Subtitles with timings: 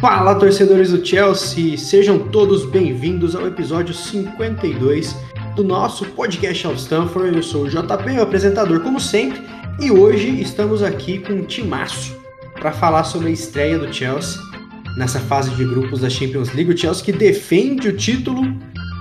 [0.00, 1.76] Fala, torcedores do Chelsea!
[1.76, 5.14] Sejam todos bem-vindos ao episódio 52
[5.54, 7.36] do nosso podcast of Stanford.
[7.36, 9.42] Eu sou o JP, o apresentador, como sempre,
[9.78, 12.18] e hoje estamos aqui com um timaço
[12.54, 14.40] para falar sobre a estreia do Chelsea
[14.96, 16.72] nessa fase de grupos da Champions League.
[16.72, 18.42] O Chelsea que defende o título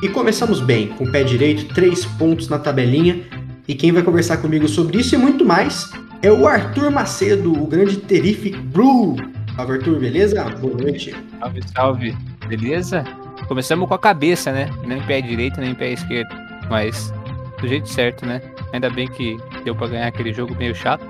[0.03, 3.21] e começamos bem, com o pé direito, três pontos na tabelinha.
[3.65, 5.89] E quem vai conversar comigo sobre isso e muito mais
[6.21, 9.15] é o Arthur Macedo, o grande Terrific Blue.
[9.59, 10.43] Salve, Arthur, beleza?
[10.61, 11.13] Boa noite.
[11.37, 12.17] Salve, salve.
[12.47, 13.03] Beleza?
[13.45, 14.69] Começamos com a cabeça, né?
[14.85, 16.33] Nem pé direito, nem pé esquerdo.
[16.69, 17.13] Mas
[17.59, 18.41] do jeito certo, né?
[18.71, 21.05] Ainda bem que deu pra ganhar aquele jogo meio chato.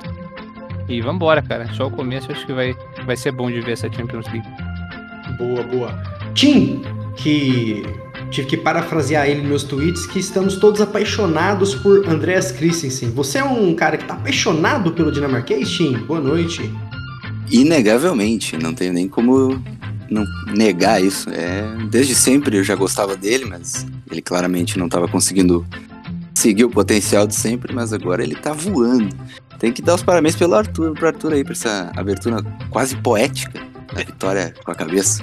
[0.88, 1.72] E vambora, cara.
[1.76, 4.50] Só o começo acho que vai, vai ser bom de ver essa Champions League.
[5.38, 6.04] Boa, boa.
[6.34, 6.82] Tim,
[7.18, 7.84] que
[8.32, 13.12] tive que parafrasear ele nos meus tweets, que estamos todos apaixonados por Andreas Christensen.
[13.12, 16.00] Você é um cara que tá apaixonado pelo dinamarquês, Tim?
[16.00, 16.74] Boa noite.
[17.52, 19.62] Inegavelmente, não tenho nem como
[20.10, 21.30] não negar isso.
[21.30, 25.66] É, desde sempre eu já gostava dele, mas ele claramente não estava conseguindo
[26.34, 29.10] seguir o potencial de sempre, mas agora ele tá voando.
[29.60, 33.60] Tem que dar os parabéns pelo Arthur, pro Arthur aí, por essa abertura quase poética
[33.94, 35.22] da vitória com a cabeça.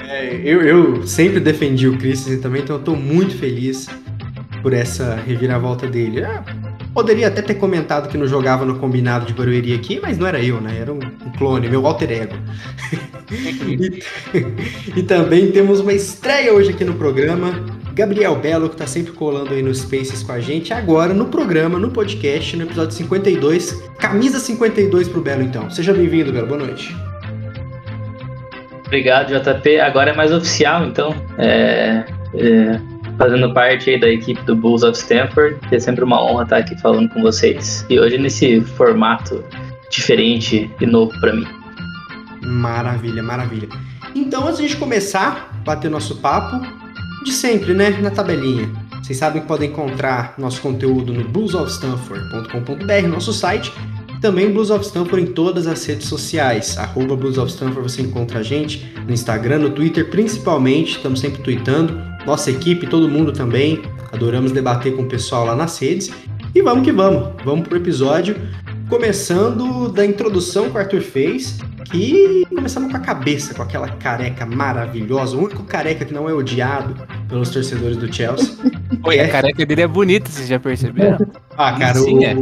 [0.00, 3.86] É, eu, eu sempre defendi o Christensen também, então eu tô muito feliz
[4.60, 6.20] por essa reviravolta dele.
[6.20, 6.42] É,
[6.92, 10.42] Poderia até ter comentado que não jogava no combinado de Barueri aqui, mas não era
[10.42, 10.78] eu, né?
[10.80, 10.98] Era um,
[11.38, 12.34] clone, meu alter ego.
[13.34, 14.02] e,
[14.98, 17.64] e, também temos uma estreia hoje aqui no programa.
[17.94, 21.78] Gabriel Belo, que está sempre colando aí nos Spaces com a gente, agora no programa,
[21.78, 23.72] no podcast, no episódio 52.
[23.98, 25.70] Camisa 52 pro Belo, então.
[25.70, 26.46] Seja bem-vindo, Belo.
[26.46, 26.96] Boa noite.
[28.86, 29.78] Obrigado, JP.
[29.78, 31.14] Agora é mais oficial, então.
[31.38, 32.80] É, é,
[33.20, 35.58] fazendo parte da equipe do Bulls of Stanford.
[35.70, 37.84] É sempre uma honra estar aqui falando com vocês.
[37.90, 39.44] E hoje nesse formato
[39.90, 41.46] diferente e novo para mim.
[42.42, 43.68] Maravilha, maravilha.
[44.14, 46.66] Então, antes de a gente começar bater nosso papo,
[47.22, 47.90] de sempre, né?
[48.00, 48.70] Na tabelinha.
[49.02, 53.70] Vocês sabem que podem encontrar nosso conteúdo no bluesofstanford.com.br, nosso site,
[54.22, 56.78] também Blues of Stanford em todas as redes sociais.
[56.78, 61.42] Arroba Blues of Stanford você encontra a gente no Instagram, no Twitter, principalmente, estamos sempre
[61.42, 63.82] tweetando nossa equipe, todo mundo também.
[64.12, 66.10] Adoramos debater com o pessoal lá nas redes.
[66.54, 67.30] E vamos que vamos.
[67.44, 68.36] Vamos pro episódio.
[68.88, 71.58] Começando da introdução que o Arthur fez.
[71.94, 75.36] E começamos com a cabeça, com aquela careca maravilhosa.
[75.36, 76.94] O único careca que não é odiado
[77.28, 78.54] pelos torcedores do Chelsea.
[79.04, 79.24] Oi, é...
[79.24, 81.18] a careca dele é bonita, vocês já perceberam?
[81.56, 82.34] Ah, cara, Sim, o, é.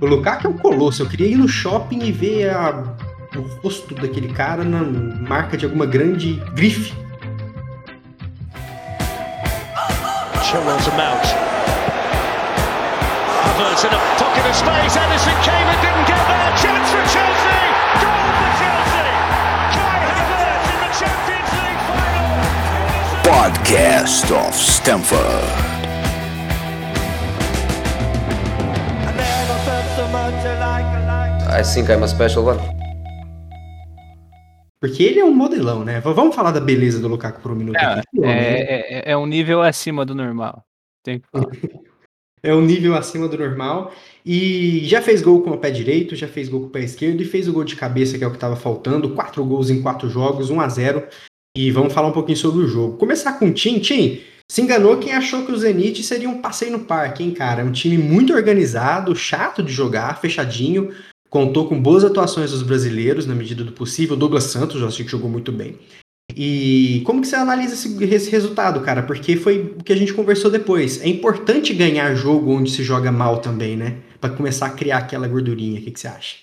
[0.00, 1.02] o Lukaku é um colosso.
[1.02, 2.94] Eu queria ir no shopping e ver a,
[3.36, 6.92] o rosto daquele cara na marca de alguma grande grife
[10.50, 11.22] Chilwell to Mount.
[13.46, 14.96] Havertz in a pocket of space.
[14.98, 16.50] Edison came and didn't get there.
[16.58, 17.62] Chance for Chelsea.
[18.02, 19.14] Goal for Chelsea.
[19.78, 22.34] Kai Havertz in the Champions League final.
[23.30, 25.46] Podcast of Stamford.
[31.48, 32.79] I think I'm a special one.
[34.80, 36.00] Porque ele é um modelão, né?
[36.00, 37.76] Vamos falar da beleza do Lukaku por um minuto.
[37.76, 40.64] É, aqui, é, é, é, um nível acima do normal.
[41.04, 41.50] Tem que falar.
[42.42, 43.92] é um nível acima do normal.
[44.24, 47.20] E já fez gol com o pé direito, já fez gol com o pé esquerdo
[47.20, 49.14] e fez o gol de cabeça, que é o que estava faltando.
[49.14, 51.06] Quatro gols em quatro jogos, 1 a 0
[51.54, 52.96] E vamos falar um pouquinho sobre o jogo.
[52.96, 53.80] Começar com o Tim.
[53.80, 57.60] Tim, se enganou quem achou que o Zenit seria um passeio no parque, hein, cara?
[57.60, 60.90] É um time muito organizado, chato de jogar, fechadinho
[61.30, 64.16] contou com boas atuações dos brasileiros na medida do possível.
[64.16, 65.78] O Douglas Santos, eu achei que jogou muito bem.
[66.36, 69.02] E como que você analisa esse, esse, resultado, cara?
[69.02, 71.00] Porque foi o que a gente conversou depois.
[71.00, 73.98] É importante ganhar jogo onde se joga mal também, né?
[74.20, 75.80] Para começar a criar aquela gordurinha.
[75.80, 76.36] O que, que você acha?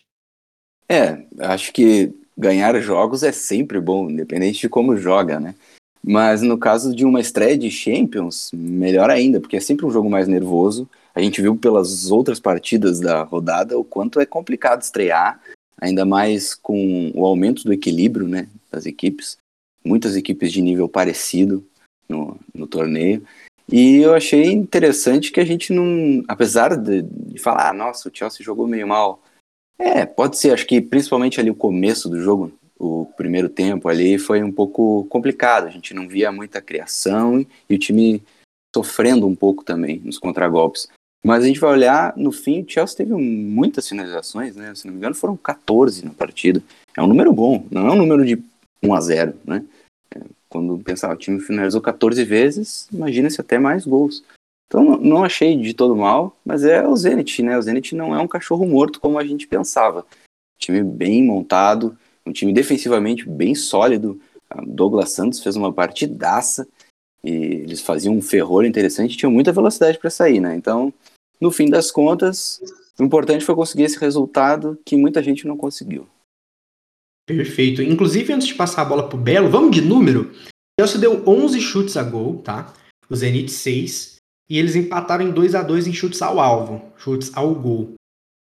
[0.90, 5.56] É, acho que ganhar jogos é sempre bom, independente de como joga, né?
[6.04, 10.10] Mas no caso de uma estreia de Champions, melhor ainda, porque é sempre um jogo
[10.10, 10.90] mais nervoso.
[11.14, 15.42] A gente viu pelas outras partidas da rodada o quanto é complicado estrear,
[15.80, 19.38] ainda mais com o aumento do equilíbrio né, das equipes.
[19.84, 21.66] Muitas equipes de nível parecido
[22.08, 23.24] no, no torneio.
[23.72, 26.24] E eu achei interessante que a gente não.
[26.28, 29.22] Apesar de, de falar, ah, nossa, o Chelsea jogou meio mal.
[29.78, 34.18] É, pode ser, acho que principalmente ali o começo do jogo, o primeiro tempo ali
[34.18, 35.68] foi um pouco complicado.
[35.68, 38.24] A gente não via muita criação e o time
[38.76, 40.88] sofrendo um pouco também nos contragolpes.
[41.26, 44.74] Mas a gente vai olhar, no fim, o Chelsea teve muitas finalizações, né?
[44.76, 46.62] Se não me engano, foram 14 na partida.
[46.96, 48.42] É um número bom, não é um número de
[48.84, 49.66] 1 a 0 né?
[50.16, 54.24] É, quando pensar, o time finalizou 14 vezes, imagina-se até mais gols.
[54.68, 57.58] Então não achei de todo mal, mas é o Zenit, né?
[57.58, 60.06] O Zenit não é um cachorro morto como a gente pensava.
[60.60, 61.98] time bem montado,
[62.28, 64.20] um time defensivamente bem sólido.
[64.66, 66.68] Douglas Santos fez uma partidaça
[67.24, 70.56] e eles faziam um ferror interessante tinham muita velocidade para sair, né?
[70.56, 70.94] Então,
[71.42, 72.62] no fim das contas,
[73.00, 76.08] o importante foi conseguir esse resultado que muita gente não conseguiu.
[77.26, 77.82] Perfeito.
[77.82, 80.32] Inclusive, antes de passar a bola pro Belo, vamos de número.
[80.32, 82.74] O Chelsea deu 11 chutes a gol, tá?
[83.10, 84.16] O Zenit 6.
[84.50, 87.96] E eles empataram em 2 a 2 em chutes ao alvo, chutes ao gol.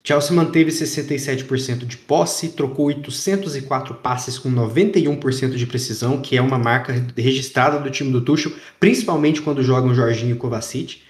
[0.06, 6.60] Chelsea manteve 67% de posse, trocou 804 passes com 91% de precisão, que é uma
[6.60, 11.02] marca registrada do time do Tuchel, principalmente quando jogam Jorginho e Kovacic.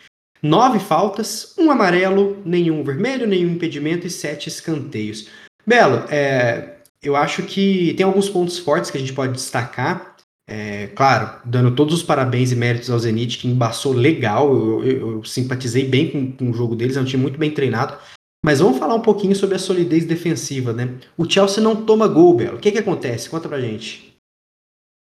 [0.43, 5.27] Nove faltas, um amarelo, nenhum vermelho, nenhum impedimento e sete escanteios.
[5.65, 10.15] Belo, é, eu acho que tem alguns pontos fortes que a gente pode destacar.
[10.47, 14.53] É, claro, dando todos os parabéns e méritos ao Zenit, que embaçou legal.
[14.53, 17.49] Eu, eu, eu simpatizei bem com, com, o jogo deles, é um time muito bem
[17.49, 17.97] treinado.
[18.43, 20.89] Mas vamos falar um pouquinho sobre a solidez defensiva, né?
[21.17, 22.57] O Chelsea não toma gol, Belo.
[22.57, 23.29] O que, que acontece?
[23.29, 24.13] Conta pra gente.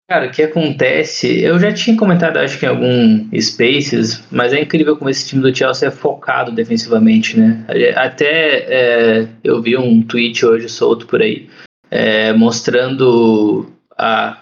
[0.10, 1.42] Cara, o que acontece?
[1.42, 5.42] Eu já tinha comentado, acho que em algum Spaces, mas é incrível como esse time
[5.42, 7.66] do Chelsea é focado defensivamente, né?
[7.98, 11.50] Até é, eu vi um tweet hoje solto por aí,
[11.92, 14.40] é, mostrando a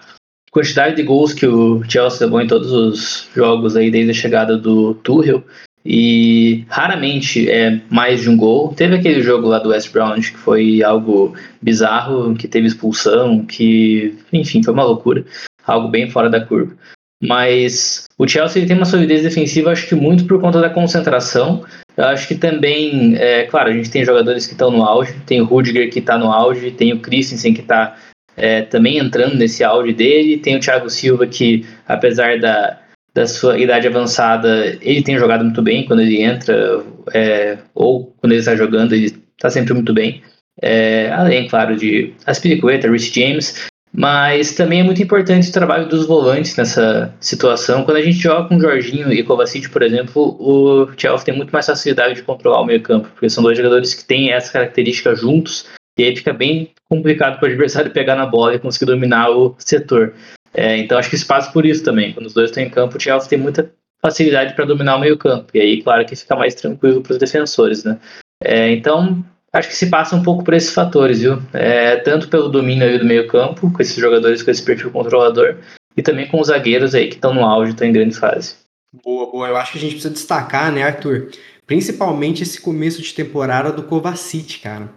[0.52, 4.56] quantidade de gols que o Chelsea levou em todos os jogos aí desde a chegada
[4.56, 5.42] do Tuchel
[5.86, 8.74] e raramente é mais de um gol.
[8.74, 14.18] Teve aquele jogo lá do West Brown que foi algo bizarro, que teve expulsão, que,
[14.32, 15.24] enfim, foi uma loucura,
[15.64, 16.74] algo bem fora da curva.
[17.22, 21.64] Mas o Chelsea tem uma solidez defensiva, acho que muito por conta da concentração.
[21.96, 25.40] Eu acho que também, é, claro, a gente tem jogadores que estão no auge, tem
[25.40, 27.96] o Rudiger que está no auge, tem o Christensen que está
[28.36, 32.78] é, também entrando nesse auge dele, tem o Thiago Silva que, apesar da,
[33.16, 36.84] da sua idade avançada, ele tem jogado muito bem quando ele entra,
[37.14, 40.22] é, ou quando ele está jogando, ele está sempre muito bem.
[40.60, 46.06] É, além, claro, de Aspiricueta, Rich James, mas também é muito importante o trabalho dos
[46.06, 47.84] volantes nessa situação.
[47.84, 51.64] Quando a gente joga com Jorginho e Kovacic, por exemplo, o Chelsea tem muito mais
[51.64, 55.64] facilidade de controlar o meio campo, porque são dois jogadores que têm essa característica juntos,
[55.98, 59.54] e aí fica bem complicado para o adversário pegar na bola e conseguir dominar o
[59.58, 60.12] setor.
[60.56, 62.14] É, então acho que isso passa por isso também.
[62.14, 63.70] Quando os dois estão em campo, o Chelsea tem muita
[64.00, 65.50] facilidade para dominar o meio campo.
[65.52, 67.98] E aí, claro que fica mais tranquilo para os defensores, né?
[68.42, 69.22] É, então,
[69.52, 71.42] acho que se passa um pouco por esses fatores, viu?
[71.52, 75.56] É, tanto pelo domínio aí do meio campo, com esses jogadores com esse perfil controlador,
[75.94, 78.56] e também com os zagueiros aí que estão no auge, estão em grande fase.
[79.04, 79.48] Boa, boa.
[79.48, 81.30] Eu acho que a gente precisa destacar, né, Arthur?
[81.66, 84.88] Principalmente esse começo de temporada do Kovacic, cara.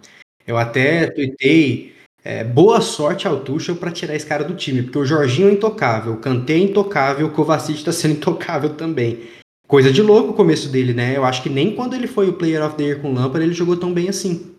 [0.46, 4.98] Eu até tuitei é, boa sorte ao Tuchel para tirar esse cara do time, porque
[4.98, 9.28] o Jorginho é intocável, o Kanté é intocável, o Kovacic está sendo intocável também.
[9.66, 11.16] Coisa de louco o começo dele, né?
[11.16, 13.54] Eu acho que nem quando ele foi o Player of the Year com Lampard ele
[13.54, 14.56] jogou tão bem assim.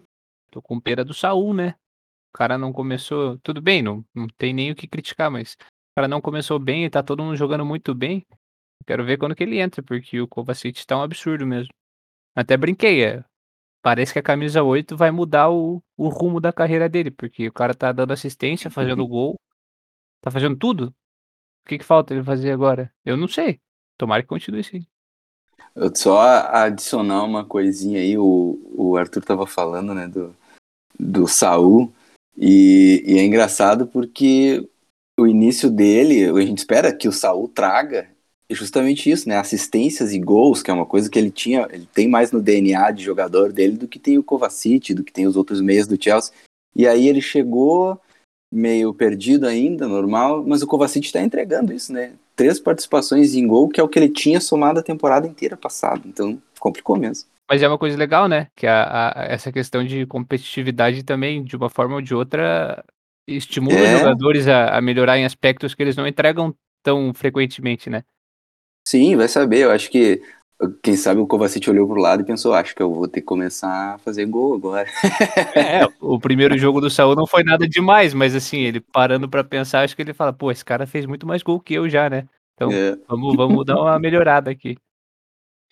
[0.50, 1.76] Tô com pena do Saul, né?
[2.34, 3.38] O cara não começou.
[3.44, 6.86] Tudo bem, não, não tem nem o que criticar, mas o cara não começou bem
[6.86, 8.26] e tá todo mundo jogando muito bem.
[8.88, 11.74] Quero ver quando que ele entra, porque o Kovacic tá um absurdo mesmo.
[12.36, 13.24] Até brinquei, é
[13.82, 17.54] parece que a camisa 8 vai mudar o, o rumo da carreira dele, porque o
[17.54, 19.40] cara tá dando assistência, fazendo gol,
[20.22, 20.94] tá fazendo tudo.
[21.66, 22.92] O que, que falta ele fazer agora?
[23.06, 23.60] Eu não sei.
[23.98, 24.86] Tomara que continue assim.
[25.76, 30.36] Eu só adicionar uma coisinha aí, o, o Arthur tava falando, né, do,
[31.00, 31.94] do Saul,
[32.38, 34.68] e, e é engraçado porque
[35.18, 38.10] o início dele, a gente espera que o Saul traga
[38.54, 39.38] justamente isso, né?
[39.38, 42.92] Assistências e gols, que é uma coisa que ele tinha, ele tem mais no DNA
[42.92, 46.02] de jogador dele do que tem o Kovacic, do que tem os outros meios do
[46.02, 46.34] Chelsea.
[46.76, 48.00] E aí ele chegou
[48.52, 52.14] meio perdido ainda, normal, mas o Kovacic está entregando isso, né?
[52.36, 56.02] Três participações em gol, que é o que ele tinha somado a temporada inteira passada.
[56.06, 57.30] Então, complicou mesmo.
[57.50, 58.48] Mas é uma coisa legal, né?
[58.56, 62.84] Que a, a, essa questão de competitividade também, de uma forma ou de outra,
[63.28, 63.96] estimula é.
[63.96, 66.54] os jogadores a, a melhorar em aspectos que eles não entregam
[66.84, 68.04] tão frequentemente, né?
[68.88, 69.60] Sim, vai saber.
[69.60, 70.22] Eu acho que,
[70.84, 73.28] quem sabe, o Kovacic olhou pro lado e pensou: acho que eu vou ter que
[73.28, 74.88] começar a fazer gol agora.
[75.56, 79.44] É, o primeiro jogo do Saúl não foi nada demais, mas assim, ele parando para
[79.44, 82.10] pensar, acho que ele fala: pô, esse cara fez muito mais gol que eu já,
[82.10, 82.28] né?
[82.56, 82.98] Então, é.
[83.08, 84.78] vamos, vamos dar uma melhorada aqui.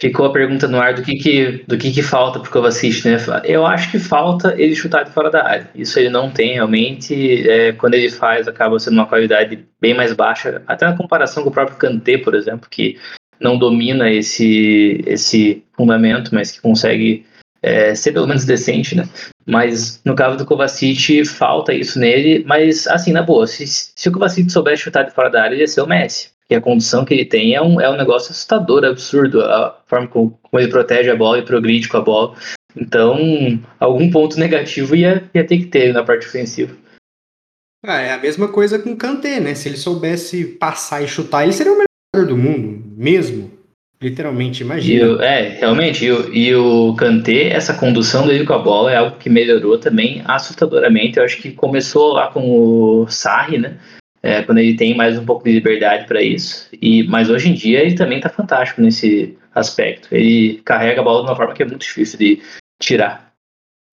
[0.02, 3.18] Ficou a pergunta no ar do que, que, do que, que falta pro Kovacic, né?
[3.44, 5.70] Eu acho que falta ele chutar de fora da área.
[5.76, 7.46] Isso ele não tem realmente.
[7.50, 11.50] É, quando ele faz, acaba sendo uma qualidade bem mais baixa, até na comparação com
[11.50, 12.98] o próprio Kanté, por exemplo, que
[13.42, 17.26] não domina esse, esse fundamento, mas que consegue
[17.62, 19.04] é, ser pelo menos decente, né?
[19.46, 22.46] Mas no caso do Kovacic, falta isso nele.
[22.48, 25.64] Mas, assim, na boa, se, se o Kovacic soubesse chutar de fora da área, ele
[25.64, 28.32] ia ser o Messi que a condição que ele tem é um, é um negócio
[28.32, 32.36] assustador, absurdo, a forma como, como ele protege a bola e progride com a bola.
[32.76, 33.18] Então,
[33.80, 36.76] algum ponto negativo ia, ia ter que ter na parte ofensiva.
[37.86, 39.54] Ah, é a mesma coisa com o Kanté, né?
[39.54, 43.52] Se ele soubesse passar e chutar, ele seria o melhor jogador do mundo, mesmo.
[44.02, 45.24] Literalmente, imagina.
[45.24, 49.18] é, realmente, e o, e o Kanté, essa condução dele com a bola é algo
[49.18, 51.18] que melhorou também assustadoramente.
[51.20, 53.78] Eu acho que começou lá com o Sarri, né?
[54.22, 56.70] É, quando ele tem mais um pouco de liberdade para isso.
[56.82, 60.14] E, mas hoje em dia ele também tá fantástico nesse aspecto.
[60.14, 62.42] Ele carrega a bola de uma forma que é muito difícil de
[62.82, 63.34] tirar.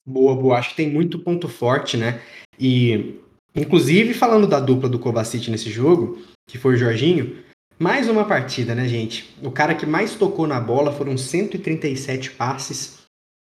[0.06, 0.59] Boa, boa.
[0.59, 2.21] Acho que tem muito ponto forte, né?
[2.59, 3.21] E,
[3.54, 7.45] inclusive, falando da dupla do Kovacic nesse jogo, que foi o Jorginho,
[7.78, 9.35] mais uma partida, né, gente?
[9.42, 13.04] O cara que mais tocou na bola foram 137 passes.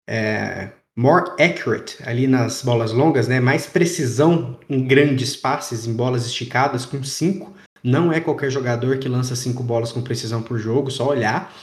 [0.09, 3.39] É, more accurate ali nas bolas longas, né?
[3.39, 7.53] Mais precisão em grandes passes, em bolas esticadas, com 5.
[7.83, 11.53] Não é qualquer jogador que lança cinco bolas com precisão por jogo, só olhar.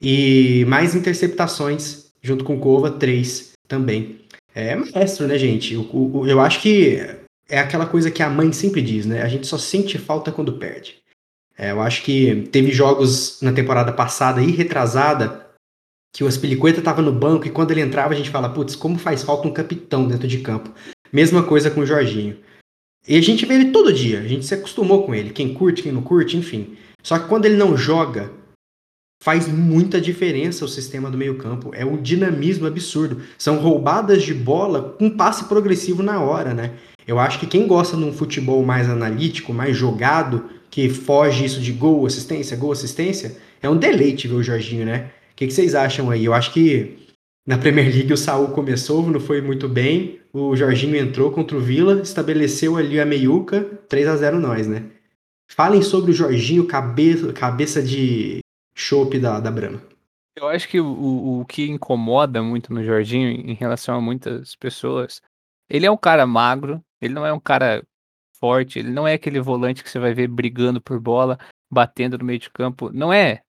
[0.00, 4.20] E mais interceptações, junto com Kova, 3 também.
[4.54, 5.76] É maestro, né, gente?
[5.76, 6.98] O- o- eu acho que
[7.48, 9.22] é aquela coisa que a mãe sempre diz, né?
[9.22, 10.96] A gente só sente falta quando perde.
[11.56, 15.46] É, eu acho que teve jogos na temporada passada e retrasada
[16.12, 18.98] que o Aspilicueta tava no banco e quando ele entrava a gente fala, putz, como
[18.98, 20.72] faz falta um capitão dentro de campo.
[21.12, 22.36] Mesma coisa com o Jorginho.
[23.06, 25.82] E a gente vê ele todo dia, a gente se acostumou com ele, quem curte,
[25.82, 26.76] quem não curte, enfim.
[27.02, 28.30] Só que quando ele não joga,
[29.22, 31.70] faz muita diferença o sistema do meio-campo.
[31.74, 33.22] É um dinamismo absurdo.
[33.36, 36.74] São roubadas de bola com passe progressivo na hora, né?
[37.06, 41.60] Eu acho que quem gosta de um futebol mais analítico, mais jogado, que foge isso
[41.60, 45.10] de gol, assistência, gol, assistência, é um deleite ver o Jorginho, né?
[45.38, 46.24] Que, que vocês acham aí?
[46.24, 46.98] Eu acho que
[47.46, 50.20] na Premier League o Saul começou, não foi muito bem.
[50.32, 54.90] O Jorginho entrou contra o Vila, estabeleceu ali a meiuca, 3 a 0 nós, né?
[55.48, 58.40] Falem sobre o Jorginho, cabeça, cabeça de
[58.74, 59.80] chope da, da Brahma.
[60.34, 65.22] Eu acho que o, o que incomoda muito no Jorginho em relação a muitas pessoas,
[65.70, 67.86] ele é um cara magro, ele não é um cara
[68.40, 71.38] forte, ele não é aquele volante que você vai ver brigando por bola,
[71.70, 72.90] batendo no meio de campo.
[72.92, 73.44] Não é.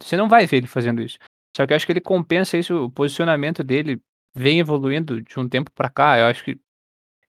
[0.00, 1.18] Você não vai ver ele fazendo isso.
[1.56, 4.00] Só que eu acho que ele compensa isso, o posicionamento dele
[4.34, 6.18] vem evoluindo de um tempo pra cá.
[6.18, 6.58] Eu acho que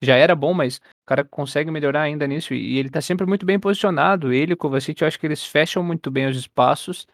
[0.01, 2.53] já era bom, mas o cara consegue melhorar ainda nisso.
[2.53, 4.33] E ele tá sempre muito bem posicionado.
[4.33, 7.07] Ele e o Kovacic, eu acho que eles fecham muito bem os espaços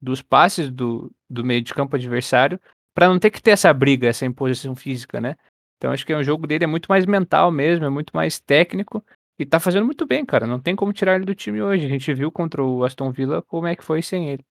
[0.00, 2.60] dos passes do, do meio de campo adversário,
[2.94, 5.36] para não ter que ter essa briga, essa imposição física, né?
[5.76, 9.04] Então acho que o jogo dele é muito mais mental mesmo, é muito mais técnico
[9.38, 10.46] e tá fazendo muito bem, cara.
[10.46, 11.86] Não tem como tirar ele do time hoje.
[11.86, 14.44] A gente viu contra o Aston Villa como é que foi sem ele.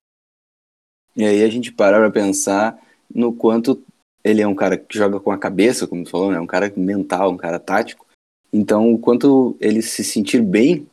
[1.16, 2.80] E aí a gente para pra pensar
[3.14, 3.84] no quanto
[4.24, 6.40] ele é um cara que joga com a cabeça, como tu falou, né?
[6.40, 8.06] Um cara mental, um cara tático.
[8.52, 10.88] Então, o quanto ele se sentir bem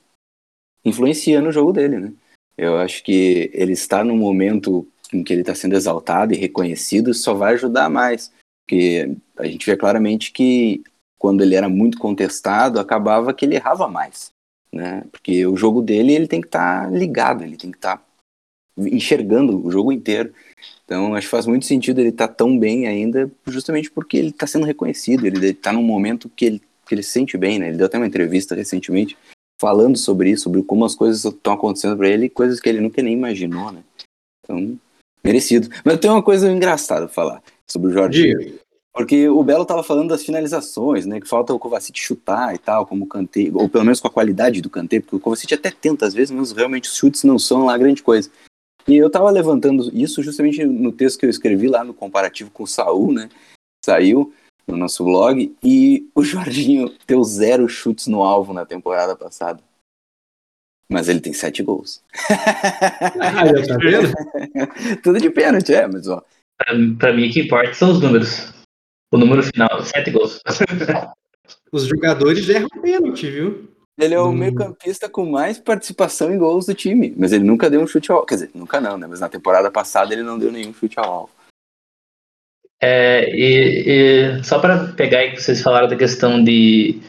[0.84, 2.12] influencia no jogo dele, né?
[2.56, 7.12] Eu acho que ele está num momento em que ele está sendo exaltado e reconhecido
[7.14, 8.32] só vai ajudar mais.
[8.64, 10.82] Porque a gente vê claramente que
[11.25, 14.31] quando ele era muito contestado, acabava que ele errava mais.
[14.71, 15.02] Né?
[15.11, 18.07] Porque o jogo dele ele tem que estar ligado, ele tem que estar
[18.76, 20.35] enxergando o jogo inteiro.
[20.85, 24.47] Então, acho que faz muito sentido ele estar tão bem ainda, justamente porque ele está
[24.47, 27.69] sendo reconhecido, ele está num momento que ele, que ele se sente bem, né?
[27.69, 29.16] Ele deu até uma entrevista recentemente
[29.59, 33.00] falando sobre isso, sobre como as coisas estão acontecendo para ele, coisas que ele nunca
[33.00, 33.83] nem imaginou, né?
[34.45, 34.78] Então,
[35.25, 35.71] merecido.
[35.83, 38.61] Mas tem uma coisa engraçada pra falar sobre o Jorge.
[38.94, 41.20] Porque o Belo tava falando das finalizações, né?
[41.20, 44.10] Que falta o Kovacic chutar e tal, como o Kanté, ou pelo menos com a
[44.10, 47.36] qualidade do Kanté, porque o Kovacic até tenta às vezes, mas realmente os chutes não
[47.36, 48.30] são lá grande coisa.
[48.86, 52.62] E eu tava levantando isso justamente no texto que eu escrevi lá no comparativo com
[52.62, 53.28] o Saul, né?
[53.84, 54.32] Saiu
[54.66, 59.60] no nosso blog, e o Jorginho deu zero chutes no alvo na temporada passada.
[60.88, 62.02] Mas ele tem sete gols.
[63.20, 64.12] Ah, já tá vendo?
[65.02, 66.22] Tudo de pênalti, é, mas ó.
[66.56, 68.53] Pra, pra mim, o que importa são os números.
[69.14, 70.40] O número final, sete gols.
[71.71, 73.71] Os jogadores erram pênalti, viu?
[73.97, 74.33] Ele é o Hum.
[74.33, 77.14] meio-campista com mais participação em gols do time.
[77.16, 78.26] Mas ele nunca deu um chute ao alvo.
[78.26, 79.06] Quer dizer, nunca não, né?
[79.09, 81.30] Mas na temporada passada ele não deu nenhum chute ao alvo.
[82.83, 83.85] É, e,
[84.40, 87.00] e só para pegar aí que vocês falaram da questão de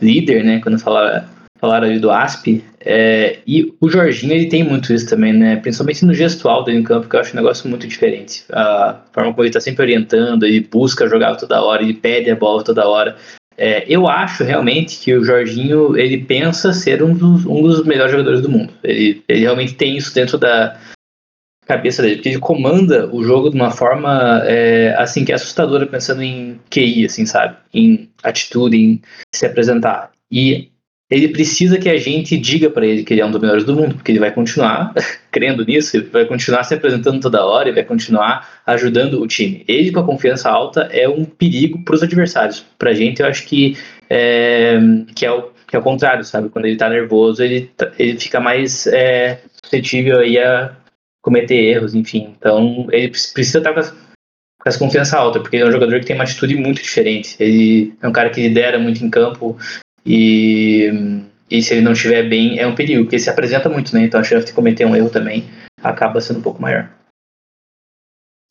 [0.00, 0.62] líder, né?
[0.62, 5.34] Quando falaram, falaram ali do Asp, é, e o Jorginho ele tem muito isso também,
[5.34, 5.56] né?
[5.56, 8.44] Principalmente no gestual dele em campo, que eu acho um negócio muito diferente.
[8.50, 12.36] A forma como ele tá sempre orientando, ele busca jogar toda hora, ele pede a
[12.36, 13.16] bola toda hora.
[13.56, 18.12] É, eu acho realmente que o Jorginho ele pensa ser um dos, um dos melhores
[18.12, 18.72] jogadores do mundo.
[18.82, 20.80] Ele, ele realmente tem isso dentro da
[21.66, 25.86] cabeça dele, porque ele comanda o jogo de uma forma é, assim que é assustadora,
[25.86, 27.56] pensando em QI, assim, sabe?
[27.74, 30.10] Em atitude, em se apresentar.
[30.32, 30.70] E
[31.10, 33.74] ele precisa que a gente diga para ele que ele é um dos melhores do
[33.74, 34.94] mundo, porque ele vai continuar
[35.32, 39.64] crendo nisso, ele vai continuar se apresentando toda hora, ele vai continuar ajudando o time.
[39.66, 42.64] Ele com a confiança alta é um perigo para os adversários.
[42.78, 43.76] Para a gente, eu acho que
[44.08, 44.78] é,
[45.14, 46.48] que é o que é o contrário, sabe?
[46.48, 50.74] Quando ele tá nervoso, ele, tá, ele fica mais é, suscetível aí a
[51.22, 52.34] cometer erros, enfim.
[52.36, 56.06] Então, ele precisa estar com, com essa confiança alta, porque ele é um jogador que
[56.06, 57.36] tem uma atitude muito diferente.
[57.38, 59.56] Ele é um cara que lidera muito em campo
[60.12, 60.90] e,
[61.48, 64.02] e se ele não estiver bem, é um perigo, porque ele se apresenta muito, né?
[64.02, 65.44] Então a chance de cometer um erro também
[65.80, 66.90] acaba sendo um pouco maior.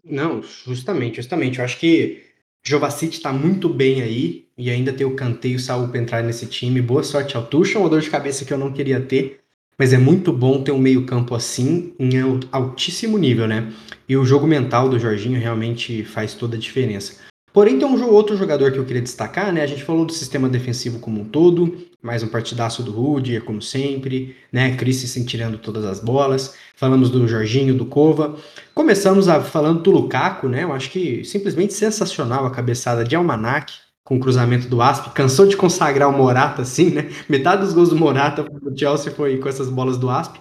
[0.05, 1.59] Não, justamente, justamente.
[1.59, 2.23] Eu acho que
[2.65, 6.23] Jovacic está muito bem aí e ainda tem o Kanté e o Saúl para entrar
[6.23, 6.81] nesse time.
[6.81, 9.41] Boa sorte ao Tuchel, uma dor de cabeça que eu não queria ter,
[9.77, 12.11] mas é muito bom ter um meio-campo assim em
[12.53, 13.69] altíssimo nível, né?
[14.07, 17.28] E o jogo mental do Jorginho realmente faz toda a diferença.
[17.51, 19.63] Porém, tem um outro jogador que eu queria destacar, né?
[19.63, 23.61] A gente falou do sistema defensivo como um todo, mais um partidaço do Rudiger, como
[23.61, 24.75] sempre, né?
[24.75, 26.55] Christensen tirando todas as bolas.
[26.75, 28.35] Falamos do Jorginho, do Cova.
[28.73, 30.63] Começamos a, falando do Lukaku, né?
[30.63, 35.11] Eu acho que simplesmente sensacional a cabeçada de Almanac, com o cruzamento do Asp.
[35.13, 37.09] Cansou de consagrar o Morata, assim, né?
[37.27, 40.35] Metade dos gols do Morata do Chelsea foi com essas bolas do Asp.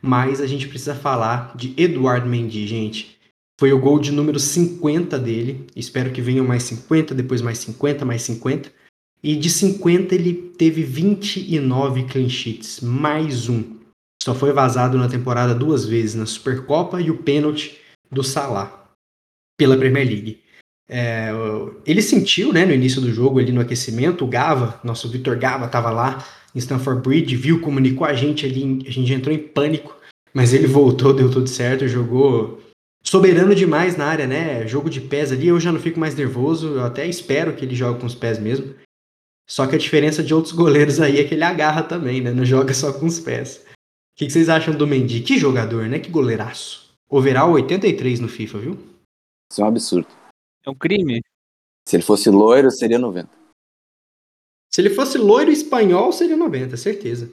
[0.00, 3.17] Mas a gente precisa falar de Eduardo Mendy, gente.
[3.58, 5.66] Foi o gol de número 50 dele.
[5.74, 8.70] Espero que venham mais 50, depois mais 50, mais 50.
[9.20, 13.78] E de 50 ele teve 29 clean sheets, mais um.
[14.22, 17.78] Só foi vazado na temporada duas vezes, na Supercopa e o pênalti
[18.10, 18.88] do Salah
[19.58, 20.40] pela Premier League.
[20.88, 21.30] É,
[21.84, 25.66] ele sentiu, né, no início do jogo, ali no aquecimento, o Gava, nosso Vitor Gava,
[25.66, 26.24] estava lá
[26.54, 29.96] em Stamford Bridge, viu, comunicou a gente ali, a gente entrou em pânico,
[30.32, 32.62] mas ele voltou, deu tudo certo, jogou
[33.02, 34.66] soberano demais na área, né?
[34.66, 37.74] Jogo de pés ali, eu já não fico mais nervoso, eu até espero que ele
[37.74, 38.74] jogue com os pés mesmo.
[39.48, 42.30] Só que a diferença de outros goleiros aí é que ele agarra também, né?
[42.32, 43.64] Não joga só com os pés.
[43.66, 45.22] O que vocês acham do Mendy?
[45.22, 45.98] Que jogador, né?
[45.98, 46.92] Que goleiraço.
[47.08, 48.78] Overall 83 no FIFA, viu?
[49.50, 50.08] Isso é um absurdo.
[50.66, 51.22] É um crime.
[51.86, 53.30] Se ele fosse loiro, seria 90.
[54.70, 57.32] Se ele fosse loiro espanhol, seria 90, certeza.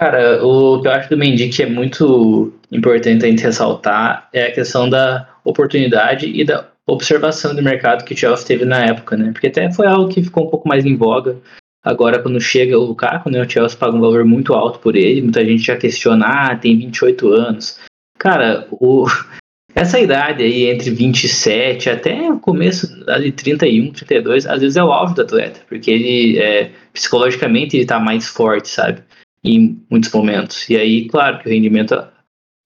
[0.00, 4.46] Cara, o que eu acho do Mendy que é muito importante a gente ressaltar é
[4.46, 9.14] a questão da oportunidade e da observação do mercado que o Chelsea teve na época,
[9.14, 9.30] né?
[9.30, 11.36] Porque até foi algo que ficou um pouco mais em voga.
[11.84, 15.20] Agora, quando chega o Lukaku, né, o Chelsea paga um valor muito alto por ele,
[15.20, 17.78] muita gente já questiona, ah, tem 28 anos.
[18.18, 19.04] Cara, o,
[19.76, 24.92] essa idade aí, entre 27 até o começo ali 31, 32, às vezes é o
[24.92, 29.02] auge do atleta, porque ele, é, psicologicamente, ele tá mais forte, sabe?
[29.44, 30.68] Em muitos momentos.
[30.68, 31.94] E aí, claro, que o rendimento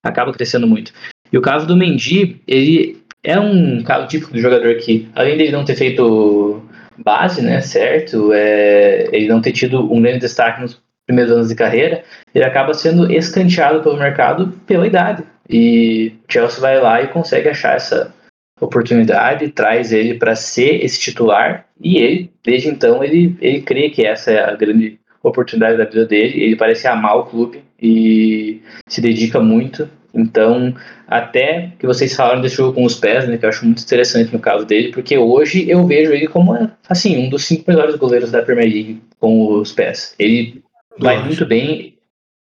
[0.05, 0.93] acaba crescendo muito.
[1.33, 5.53] E o caso do Mendy, ele é um caso típico do jogador que, além dele
[5.53, 6.63] não ter feito
[6.99, 11.55] base, né, certo, é, ele não ter tido um grande destaque nos primeiros anos de
[11.55, 15.25] carreira, ele acaba sendo escanteado pelo mercado pela idade.
[15.49, 18.15] E o Chelsea vai lá e consegue achar essa
[18.61, 24.07] oportunidade, traz ele para ser esse titular, e ele, desde então, ele, ele crê que
[24.07, 26.43] essa é a grande oportunidade da vida dele.
[26.43, 29.89] Ele parece amar o clube e se dedica muito.
[30.15, 30.75] Então,
[31.09, 34.33] até que vocês falaram desse jogo com os pés, né, que eu acho muito interessante
[34.33, 36.55] no caso dele, porque hoje eu vejo ele como
[36.89, 40.15] assim um dos cinco melhores goleiros da Premier League com os pés.
[40.19, 40.63] Ele
[40.99, 41.95] vai muito bem,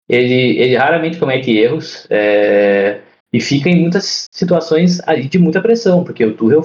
[0.09, 3.01] ele, ele raramente comete erros é,
[3.33, 6.64] e fica em muitas situações ali de muita pressão, porque o Tuchel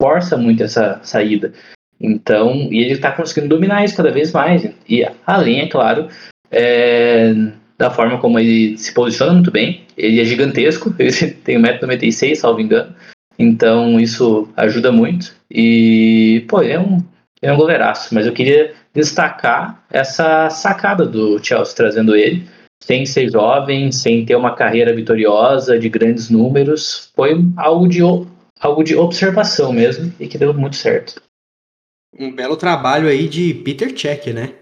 [0.00, 1.52] força muito essa saída.
[2.00, 4.68] Então, e ele está conseguindo dominar isso cada vez mais.
[4.88, 6.08] E além, é claro,
[6.50, 7.34] é,
[7.78, 9.82] da forma como ele se posiciona muito bem.
[9.96, 12.94] Ele é gigantesco, ele tem 1,96m, salvo engano.
[13.38, 15.34] Então isso ajuda muito.
[15.50, 17.02] E, pô, ele é um,
[17.42, 18.14] é um goleiraço.
[18.14, 22.46] Mas eu queria destacar essa sacada do Chelsea trazendo ele.
[22.82, 27.10] Sem ser jovem, sem ter uma carreira vitoriosa, de grandes números.
[27.16, 28.00] Foi algo de,
[28.60, 31.20] algo de observação mesmo e que deu muito certo
[32.18, 34.54] um belo trabalho aí de Peter Cech, né?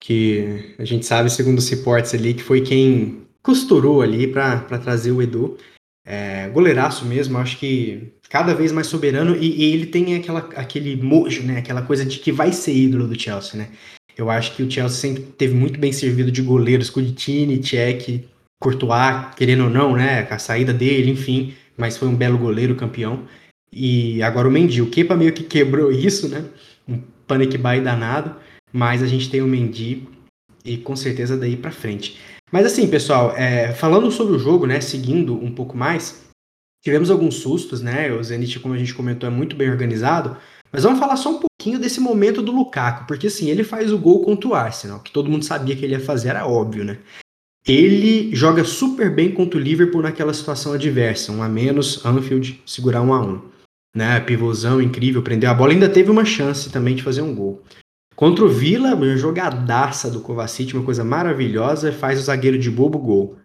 [0.00, 5.12] Que a gente sabe, segundo os reportes ali, que foi quem costurou ali para trazer
[5.12, 5.56] o Edu.
[6.04, 10.94] É, goleiraço mesmo, acho que cada vez mais soberano e, e, ele tem aquela, aquele
[10.96, 11.58] mojo, né?
[11.58, 13.68] Aquela coisa de que vai ser ídolo do Chelsea, né?
[14.16, 18.24] Eu acho que o Chelsea sempre teve muito bem servido de goleiros, Cuditini, Cech,
[18.60, 20.26] Courtois, querendo ou não, né?
[20.30, 23.26] A saída dele, enfim, mas foi um belo goleiro campeão.
[23.78, 26.46] E agora o Mendy, o Kepa meio que quebrou isso, né?
[26.88, 28.34] Um panic buy danado,
[28.72, 30.08] mas a gente tem o Mendy
[30.64, 32.18] e com certeza daí para frente.
[32.50, 36.24] Mas assim, pessoal, é, falando sobre o jogo, né, seguindo um pouco mais,
[36.82, 38.10] tivemos alguns sustos, né?
[38.12, 40.38] O Zenit, como a gente comentou, é muito bem organizado,
[40.72, 43.98] mas vamos falar só um pouquinho desse momento do Lukaku, porque assim, ele faz o
[43.98, 46.98] gol contra o Arsenal, que todo mundo sabia que ele ia fazer, era óbvio, né?
[47.68, 53.02] Ele joga super bem contra o Liverpool naquela situação adversa, um a menos, Anfield segurar
[53.02, 53.55] um a um
[53.96, 54.20] né?
[54.20, 57.62] Pivôzão incrível, prendeu a bola, ainda teve uma chance também de fazer um gol.
[58.14, 62.98] Contra o Vila, uma jogadaça do Kovacic, uma coisa maravilhosa, faz o zagueiro de bobo
[62.98, 63.38] gol.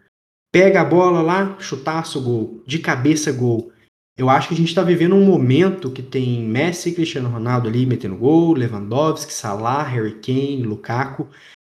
[0.54, 2.62] Pega a bola lá, chutaço, gol.
[2.68, 3.72] De cabeça, gol.
[4.18, 7.70] Eu acho que a gente está vivendo um momento que tem Messi e Cristiano Ronaldo
[7.70, 11.28] ali metendo gol, Lewandowski, Salah, Harry Kane, Lukaku.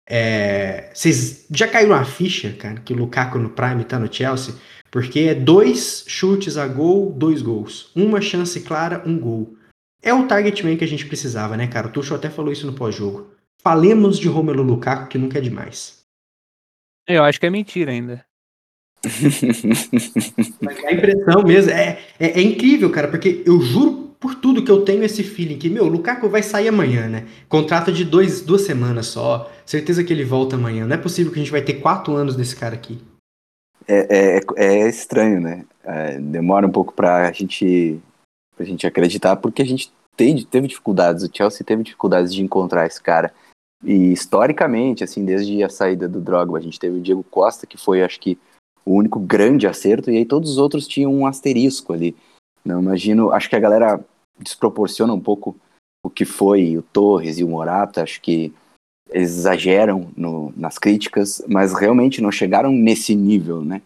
[0.08, 0.90] É...
[0.94, 4.54] Vocês já caíram a ficha, cara, que o Lukaku no Prime tá no Chelsea?
[4.90, 7.90] Porque é dois chutes a gol, dois gols.
[7.94, 9.56] Uma chance clara, um gol.
[10.02, 11.88] É o target man que a gente precisava, né, cara?
[11.88, 13.30] O Tuchel até falou isso no pós-jogo.
[13.62, 16.04] Falemos de Romelu Lukaku, que nunca é demais.
[17.08, 18.24] Eu acho que é mentira ainda.
[20.60, 24.70] Mas a impressão mesmo é, é, é, incrível, cara, porque eu juro por tudo que
[24.70, 27.26] eu tenho esse feeling que, meu, o Lukaku vai sair amanhã, né?
[27.48, 29.52] Contrato de dois, duas semanas só.
[29.64, 30.86] Certeza que ele volta amanhã.
[30.86, 32.98] Não é possível que a gente vai ter quatro anos desse cara aqui.
[33.88, 35.64] É, é, é estranho, né?
[35.84, 38.00] É, demora um pouco pra gente,
[38.56, 42.86] pra gente acreditar, porque a gente teve, teve dificuldades, o Chelsea teve dificuldades de encontrar
[42.86, 43.32] esse cara.
[43.84, 47.76] E historicamente, assim, desde a saída do Drogba, a gente teve o Diego Costa, que
[47.76, 48.38] foi, acho que,
[48.84, 52.16] o único grande acerto, e aí todos os outros tinham um asterisco ali.
[52.64, 54.00] Não imagino, acho que a galera
[54.38, 55.56] desproporciona um pouco
[56.04, 58.52] o que foi o Torres e o Morata, acho que
[59.10, 63.80] eles exageram no, nas críticas, mas realmente não chegaram nesse nível, né?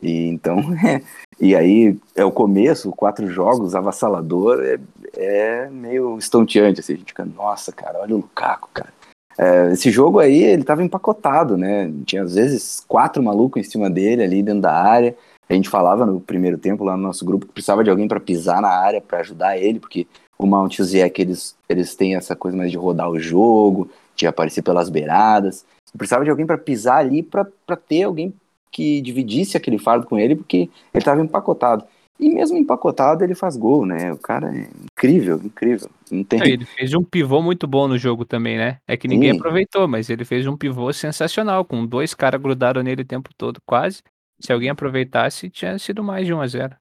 [0.00, 1.02] E então, é,
[1.40, 4.78] e aí é o começo, quatro jogos, avassalador, é,
[5.16, 8.92] é meio estonteante, assim, a gente fica, nossa, cara, olha o Lukaku, cara.
[9.36, 11.92] É, esse jogo aí, ele tava empacotado, né?
[12.04, 15.16] Tinha às vezes quatro malucos em cima dele ali dentro da área.
[15.48, 18.20] A gente falava no primeiro tempo lá no nosso grupo que precisava de alguém para
[18.20, 22.56] pisar na área para ajudar ele, porque o Mount e eles, eles têm essa coisa
[22.56, 23.88] mais de rodar o jogo,
[24.18, 25.64] de aparecer pelas beiradas.
[25.96, 28.34] precisava de alguém para pisar ali para ter alguém
[28.70, 31.84] que dividisse aquele fardo com ele, porque ele estava empacotado.
[32.20, 34.12] E mesmo empacotado, ele faz gol, né?
[34.12, 35.88] O cara é incrível, incrível.
[36.10, 36.42] Não tem...
[36.42, 38.78] Ele fez um pivô muito bom no jogo também, né?
[38.88, 39.38] É que ninguém Sim.
[39.38, 43.60] aproveitou, mas ele fez um pivô sensacional, com dois caras grudados nele o tempo todo,
[43.64, 44.02] quase.
[44.40, 46.76] Se alguém aproveitasse, tinha sido mais de 1 a 0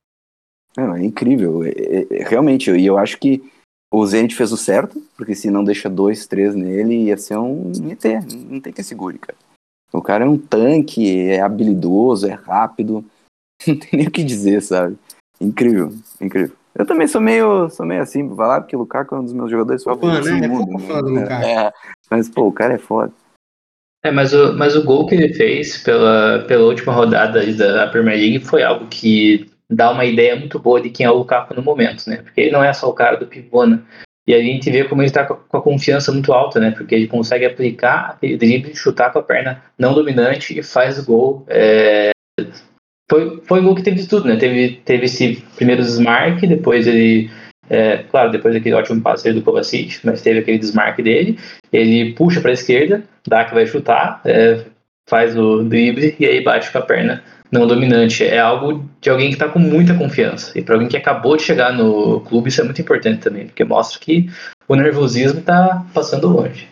[0.76, 1.64] Não, é incrível.
[1.64, 3.44] É, é, é realmente, e eu acho que
[3.98, 7.72] o Zenit fez o certo, porque se não deixa dois, três nele, ia ser um
[7.90, 8.04] ET.
[8.50, 9.38] Não tem que segure, cara.
[9.92, 13.06] O cara é um tanque, é habilidoso, é rápido.
[13.66, 14.98] Não tem nem o que dizer, sabe?
[15.42, 16.56] Incrível, incrível.
[16.76, 19.34] Eu também sou meio, sou meio assim pra falar, porque o Lukaku é um dos
[19.34, 20.42] meus jogadores favoritos né?
[20.42, 21.20] do mundo.
[21.20, 21.74] É, é,
[22.12, 23.12] mas, pô, o cara é foda.
[24.04, 28.18] É, mas o, mas o gol que ele fez pela, pela última rodada da Premier
[28.18, 31.62] League foi algo que dá uma ideia muito boa de quem é o Lukaku no
[31.62, 32.18] momento, né?
[32.18, 33.82] Porque ele não é só o cara do pivô, né?
[34.28, 36.72] E a gente vê como ele está com a confiança muito alta, né?
[36.72, 41.46] Porque ele consegue aplicar aquele drible, chutar com a perna não dominante e faz gol
[41.48, 42.12] é,
[43.10, 44.36] foi, foi um gol que teve de tudo, né?
[44.36, 47.30] Teve, teve esse primeiro desmarque, depois ele.
[47.70, 51.38] É, claro, depois daquele ótimo passe do Kovacic, mas teve aquele desmarque dele.
[51.72, 54.64] Ele puxa para a esquerda, dá que vai chutar, é,
[55.10, 58.24] faz o drible e aí bate com a perna não dominante.
[58.24, 60.58] É algo de alguém que está com muita confiança.
[60.58, 63.64] E para alguém que acabou de chegar no clube, isso é muito importante também, porque
[63.64, 64.30] mostra que
[64.68, 66.70] o nervosismo está passando longe.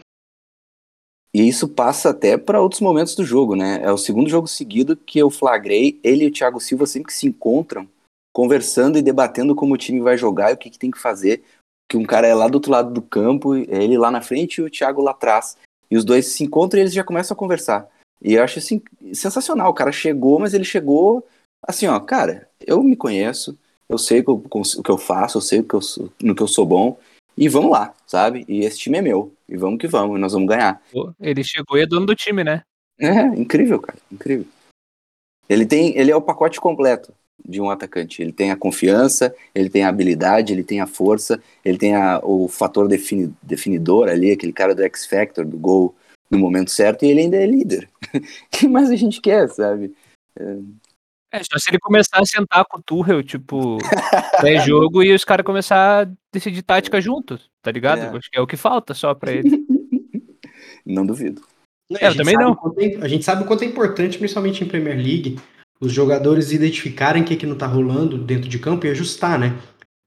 [1.33, 3.81] E isso passa até para outros momentos do jogo, né?
[3.83, 7.13] É o segundo jogo seguido que eu flagrei ele e o Thiago Silva sempre que
[7.13, 7.87] se encontram,
[8.33, 11.43] conversando e debatendo como o time vai jogar e o que, que tem que fazer.
[11.89, 14.61] Que um cara é lá do outro lado do campo, ele lá na frente e
[14.61, 15.57] o Thiago lá atrás.
[15.91, 17.85] E os dois se encontram e eles já começam a conversar.
[18.21, 18.81] E eu acho assim,
[19.13, 19.69] sensacional.
[19.69, 21.25] O cara chegou, mas ele chegou
[21.61, 23.57] assim, ó, cara, eu me conheço,
[23.89, 26.47] eu sei o que eu faço, eu sei o que eu sou, no que eu
[26.47, 26.97] sou bom,
[27.37, 28.45] e vamos lá, sabe?
[28.47, 29.33] E esse time é meu.
[29.47, 30.81] E vamos que vamos, nós vamos ganhar.
[31.19, 32.63] Ele chegou e é dono do time, né?
[32.97, 34.45] É, incrível, cara, incrível.
[35.49, 38.21] Ele tem, ele é o pacote completo de um atacante.
[38.21, 42.19] Ele tem a confiança, ele tem a habilidade, ele tem a força, ele tem a,
[42.23, 45.93] o fator defini, definidor ali, aquele cara do X Factor, do gol
[46.29, 47.89] no momento certo, e ele ainda é líder.
[48.13, 48.19] O
[48.51, 49.93] que mais a gente quer, sabe?
[50.37, 50.57] É,
[51.35, 53.77] é, só se ele começar a sentar com o Tuchel, tipo,
[54.39, 57.99] pré-jogo e os caras começar a decidir tática juntos, tá ligado?
[57.99, 58.17] É.
[58.17, 59.65] Acho que é o que falta só pra ele.
[60.85, 61.41] Não duvido.
[61.99, 62.57] É, eu também não.
[62.79, 65.37] É, a gente sabe o quanto é importante, principalmente em Premier League,
[65.79, 69.55] os jogadores identificarem o que, que não tá rolando dentro de campo e ajustar, né?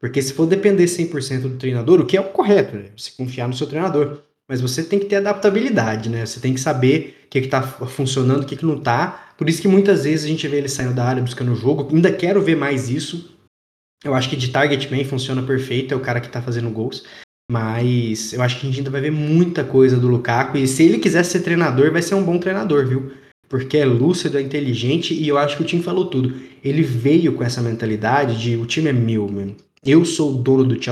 [0.01, 2.91] Porque se for depender 100% do treinador, o que é o correto, né?
[2.97, 4.23] Você confiar no seu treinador.
[4.49, 6.25] Mas você tem que ter adaptabilidade, né?
[6.25, 9.49] Você tem que saber o que, que tá funcionando, o que, que não tá, por
[9.49, 11.89] isso que muitas vezes a gente vê ele saindo da área buscando o jogo.
[11.95, 13.37] Ainda quero ver mais isso.
[14.05, 17.05] Eu acho que de target man funciona perfeito, é o cara que tá fazendo gols.
[17.51, 20.59] Mas eu acho que a gente ainda vai ver muita coisa do Lukaku.
[20.59, 23.13] E se ele quiser ser treinador, vai ser um bom treinador, viu?
[23.49, 26.35] Porque é lúcido, é inteligente e eu acho que o time falou tudo.
[26.63, 29.57] Ele veio com essa mentalidade de o time é meu, mano.
[29.87, 30.91] Eu sou o dono do Chelsea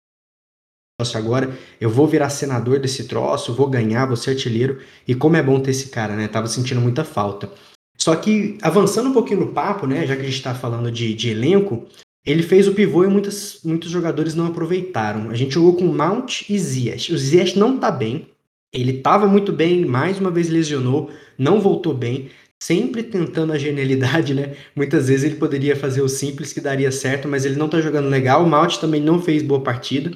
[0.98, 4.80] Chelsea agora, eu vou virar senador desse troço, vou ganhar, vou ser artilheiro.
[5.06, 6.26] E como é bom ter esse cara, né?
[6.26, 7.50] Tava sentindo muita falta.
[7.98, 10.06] Só que, avançando um pouquinho no papo, né?
[10.06, 11.84] Já que a gente tá falando de, de elenco,
[12.24, 15.28] ele fez o pivô e muitos, muitos jogadores não aproveitaram.
[15.28, 17.12] A gente jogou com Mount e Ziyech.
[17.12, 18.28] O Ziyech não tá bem.
[18.72, 24.32] Ele tava muito bem, mais uma vez lesionou, não voltou bem sempre tentando a genialidade,
[24.32, 24.54] né?
[24.74, 28.08] Muitas vezes ele poderia fazer o simples que daria certo, mas ele não tá jogando
[28.08, 28.46] legal.
[28.46, 30.10] O também não fez boa partida.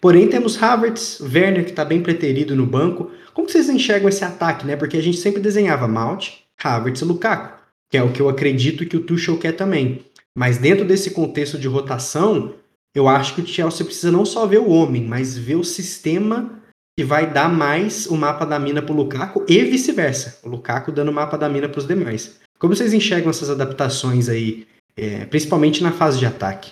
[0.00, 3.10] Porém, temos Havertz, Werner, que está bem preterido no banco.
[3.32, 4.76] Como vocês enxergam esse ataque, né?
[4.76, 6.30] Porque a gente sempre desenhava Malt,
[6.62, 7.58] Havertz e Lukaku,
[7.90, 10.04] que é o que eu acredito que o Tuchel quer também.
[10.36, 12.54] Mas dentro desse contexto de rotação,
[12.94, 16.62] eu acho que o Chelsea precisa não só ver o homem, mas ver o sistema
[16.96, 20.38] que vai dar mais o mapa da mina para o Lukaku e vice-versa.
[20.44, 22.40] O Lukaku dando o mapa da mina para os demais.
[22.58, 26.70] Como vocês enxergam essas adaptações aí, é, principalmente na fase de ataque?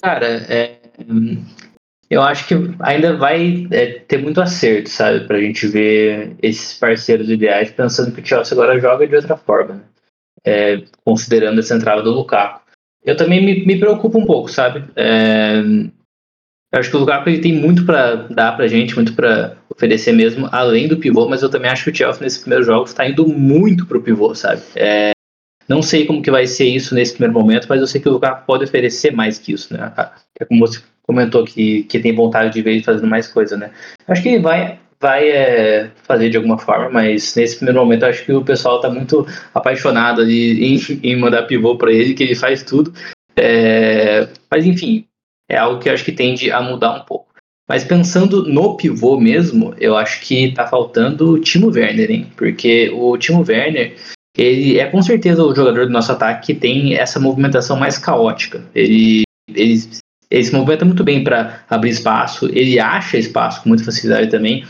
[0.00, 0.78] Cara, é,
[2.08, 6.78] eu acho que ainda vai é, ter muito acerto, sabe, para a gente ver esses
[6.78, 9.80] parceiros ideais, pensando que o Chelsea agora joga de outra forma, né?
[10.44, 12.60] é, considerando essa entrada do Lukaku.
[13.04, 14.84] Eu também me, me preocupo um pouco, sabe?
[14.94, 15.60] É,
[16.72, 20.12] eu acho que o Lukaku ele tem muito para dar pra gente, muito para oferecer
[20.12, 23.08] mesmo, além do pivô, mas eu também acho que o Chelsea nesses primeiros jogos está
[23.08, 24.62] indo muito pro pivô, sabe?
[24.74, 25.12] É,
[25.68, 28.12] não sei como que vai ser isso nesse primeiro momento, mas eu sei que o
[28.12, 29.92] Lukaku pode oferecer mais que isso, né?
[30.38, 33.70] É como você comentou que, que tem vontade de ver fazendo mais coisa, né?
[34.08, 38.24] Acho que ele vai, vai é, fazer de alguma forma, mas nesse primeiro momento acho
[38.24, 42.34] que o pessoal está muito apaixonado ali em, em mandar pivô para ele, que ele
[42.34, 42.92] faz tudo.
[43.36, 45.06] É, mas enfim,
[45.48, 47.26] é algo que acho que tende a mudar um pouco.
[47.68, 52.32] Mas pensando no pivô mesmo, eu acho que tá faltando o Timo Werner, hein?
[52.36, 53.96] Porque o Timo Werner,
[54.36, 58.62] ele é com certeza o jogador do nosso ataque que tem essa movimentação mais caótica.
[58.74, 59.82] Ele, ele,
[60.30, 64.64] ele se movimenta muito bem para abrir espaço, ele acha espaço com muita facilidade também.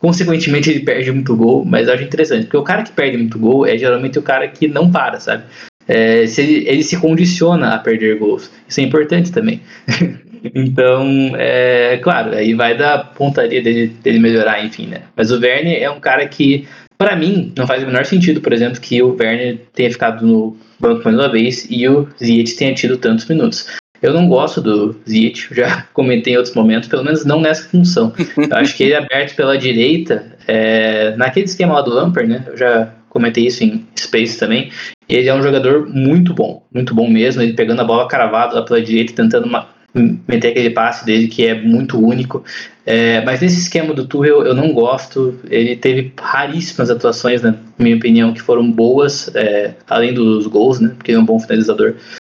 [0.00, 3.38] Consequentemente, ele perde muito gol, mas eu acho interessante, porque o cara que perde muito
[3.38, 5.44] gol é geralmente o cara que não para, sabe?
[5.90, 8.48] é, se ele, ele, se condiciona a perder gols.
[8.68, 9.60] Isso é importante também.
[10.54, 15.02] então, é claro, aí vai da pontaria dele, dele melhorar, enfim, né?
[15.16, 16.68] Mas o Werner é um cara que,
[17.00, 20.54] para mim, não faz o menor sentido, por exemplo, que o Werner tenha ficado no
[20.78, 23.66] banco mais uma vez e o Ziyech tenha tido tantos minutos.
[24.02, 28.12] Eu não gosto do Ziyech, já comentei em outros momentos, pelo menos não nessa função.
[28.36, 32.44] Eu acho que ele é aberto pela direita, é, naquele esquema lá do Lampard, né?
[32.46, 34.70] Eu já comentei isso em Space também.
[35.08, 37.40] Ele é um jogador muito bom, muito bom mesmo.
[37.40, 41.46] Ele pegando a bola cravada lá pela direita, tentando uma, meter aquele passe dele que
[41.46, 42.44] é muito único.
[42.86, 45.38] É, mas nesse esquema do Tuchel eu não gosto.
[45.48, 50.92] Ele teve raríssimas atuações, na minha opinião, que foram boas, é, além dos gols, né?
[50.96, 51.94] Porque ele é um bom finalizador.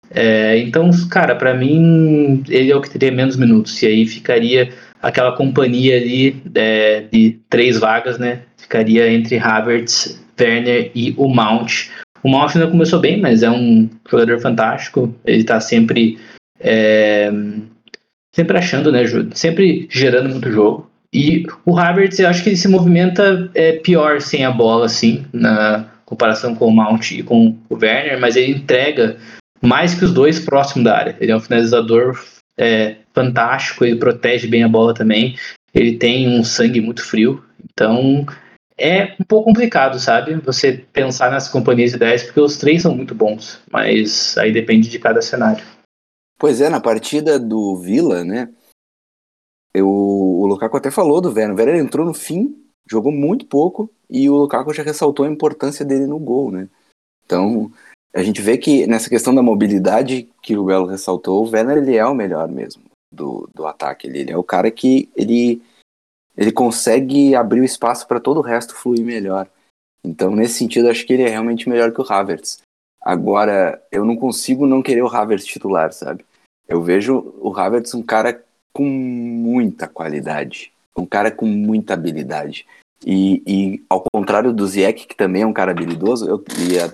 [0.10, 3.82] É, então, cara, para mim ele é o que teria menos minutos.
[3.82, 4.70] E aí ficaria
[5.02, 8.42] aquela companhia ali é, de três vagas, né?
[8.58, 11.90] Ficaria entre Havertz, Werner e o Mount
[12.24, 15.14] o Mount ainda começou bem, mas é um jogador fantástico.
[15.26, 16.20] Ele tá sempre.
[16.64, 17.32] É,
[18.34, 19.04] sempre achando, né?
[19.34, 20.90] Sempre gerando muito jogo.
[21.14, 25.26] E o Havertz, eu acho que ele se movimenta é, pior sem a bola, assim,
[25.34, 29.18] na comparação com o Mount e com o Werner, mas ele entrega
[29.62, 31.18] mais que os dois próximo da área.
[31.20, 32.18] Ele é um finalizador
[32.58, 35.36] é, fantástico, ele protege bem a bola também.
[35.74, 37.44] Ele tem um sangue muito frio.
[37.72, 38.26] Então,
[38.78, 40.36] é um pouco complicado, sabe?
[40.36, 44.90] Você pensar nas companhias de 10, porque os três são muito bons, mas aí depende
[44.90, 45.64] de cada cenário.
[46.42, 48.52] Pois é, na partida do Vila, né?
[49.72, 51.56] Eu, o Lukaku até falou do Werner.
[51.56, 55.86] O Werner entrou no fim, jogou muito pouco, e o Lukaku já ressaltou a importância
[55.86, 56.68] dele no gol, né?
[57.24, 57.72] Então,
[58.12, 61.96] a gente vê que nessa questão da mobilidade que o Belo ressaltou, o Werner ele
[61.96, 64.08] é o melhor mesmo do, do ataque.
[64.08, 65.62] Ele, ele é o cara que ele
[66.36, 69.48] ele consegue abrir o espaço para todo o resto fluir melhor.
[70.04, 72.64] Então, nesse sentido, acho que ele é realmente melhor que o Havertz.
[73.00, 76.26] Agora, eu não consigo não querer o Havertz titular, sabe?
[76.72, 82.66] Eu vejo o Havertz um cara com muita qualidade, um cara com muita habilidade.
[83.06, 86.42] E, e ao contrário do Ziyech, que também é um cara habilidoso, eu,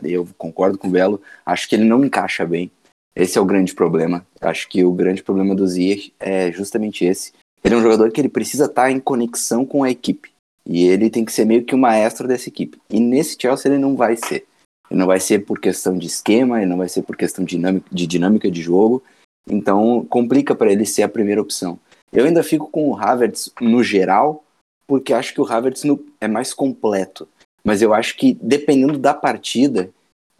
[0.03, 2.71] eu concordo com o Belo, acho que ele não encaixa bem.
[3.15, 4.25] Esse é o grande problema.
[4.41, 7.33] Acho que o grande problema do Ziyech é justamente esse.
[7.63, 10.31] Ele é um jogador que ele precisa estar em conexão com a equipe.
[10.65, 12.79] E ele tem que ser meio que o maestro dessa equipe.
[12.89, 14.45] E nesse Chelsea ele não vai ser.
[14.89, 17.59] Ele não vai ser por questão de esquema, ele não vai ser por questão de,
[17.91, 19.03] dinâmica de jogo.
[19.49, 21.79] Então complica para ele ser a primeira opção.
[22.11, 24.43] Eu ainda fico com o Havertz no geral,
[24.87, 27.27] porque acho que o Havertz no, é mais completo.
[27.63, 29.89] Mas eu acho que dependendo da partida,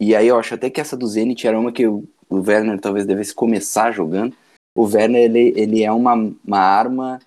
[0.00, 2.80] e aí eu acho até que essa do Zenit era uma que o, o Werner
[2.80, 4.34] talvez devesse começar jogando,
[4.74, 7.18] o Werner ele, ele é uma, uma arma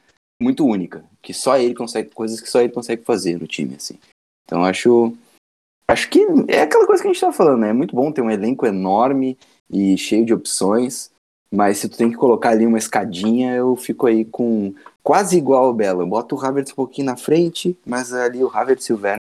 [0.41, 3.99] muito única, que só ele consegue, coisas que só ele consegue fazer no time, assim.
[4.45, 5.13] Então acho,
[5.87, 7.69] acho que é aquela coisa que a gente tá falando, né?
[7.69, 9.37] É muito bom ter um elenco enorme
[9.69, 11.10] e cheio de opções,
[11.53, 15.69] mas se tu tem que colocar ali uma escadinha, eu fico aí com quase igual
[15.69, 16.01] o Belo.
[16.01, 19.17] Eu boto o Havertz um pouquinho na frente, mas ali o Havertz e o Werner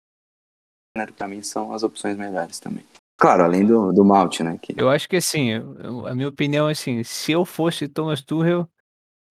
[1.17, 2.85] pra mim são as opções melhores também.
[3.19, 4.57] Claro, além do, do Malt, né?
[4.61, 4.73] Que...
[4.75, 5.51] Eu acho que assim,
[6.07, 8.67] a minha opinião é assim, se eu fosse Thomas Tuchel,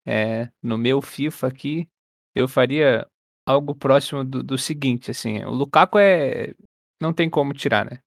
[0.06, 1.88] é, no meu FIFA aqui,
[2.34, 3.06] eu faria
[3.46, 6.54] algo próximo do, do seguinte, assim, o Lukaku é,
[7.00, 7.98] não tem como tirar, né?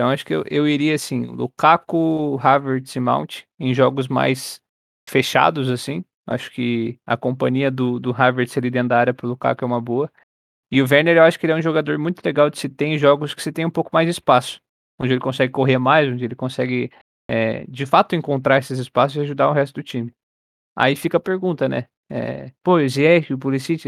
[0.00, 4.58] Então acho que eu, eu iria assim, Lukaku, Havertz e Mount em jogos mais
[5.06, 6.02] fechados, assim.
[6.26, 9.78] Acho que a companhia do, do Havertz ali dentro da área pro Lukaku é uma
[9.78, 10.10] boa.
[10.72, 12.86] E o Werner, eu acho que ele é um jogador muito legal de se ter
[12.86, 14.58] em jogos que você tem um pouco mais de espaço.
[14.98, 16.90] Onde ele consegue correr mais, onde ele consegue,
[17.28, 20.14] é, de fato, encontrar esses espaços e ajudar o resto do time.
[20.74, 21.88] Aí fica a pergunta, né?
[22.08, 23.86] É, pô, o Ziyech, o Pulisic...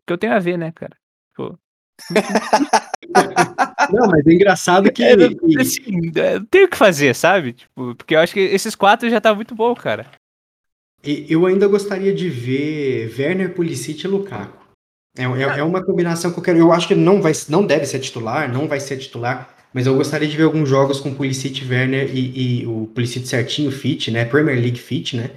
[0.00, 0.96] O que eu tenho a ver, né, cara?
[1.36, 1.56] Pô,
[3.90, 5.02] Não, mas é engraçado que.
[5.02, 5.14] É,
[5.60, 7.52] assim, é, não tem o que fazer, sabe?
[7.52, 10.06] Tipo, porque eu acho que esses quatro já tá muito bom, cara.
[11.02, 14.58] Eu ainda gostaria de ver Werner, Pulisic e Lukaku.
[15.16, 16.58] É, é, é uma combinação que eu quero.
[16.58, 19.94] Eu acho que não, vai, não deve ser titular, não vai ser titular, mas eu
[19.94, 24.24] gostaria de ver alguns jogos com Pulisic, Werner e, e o Pulisic certinho, fit, né?
[24.24, 25.30] Premier League fit, né?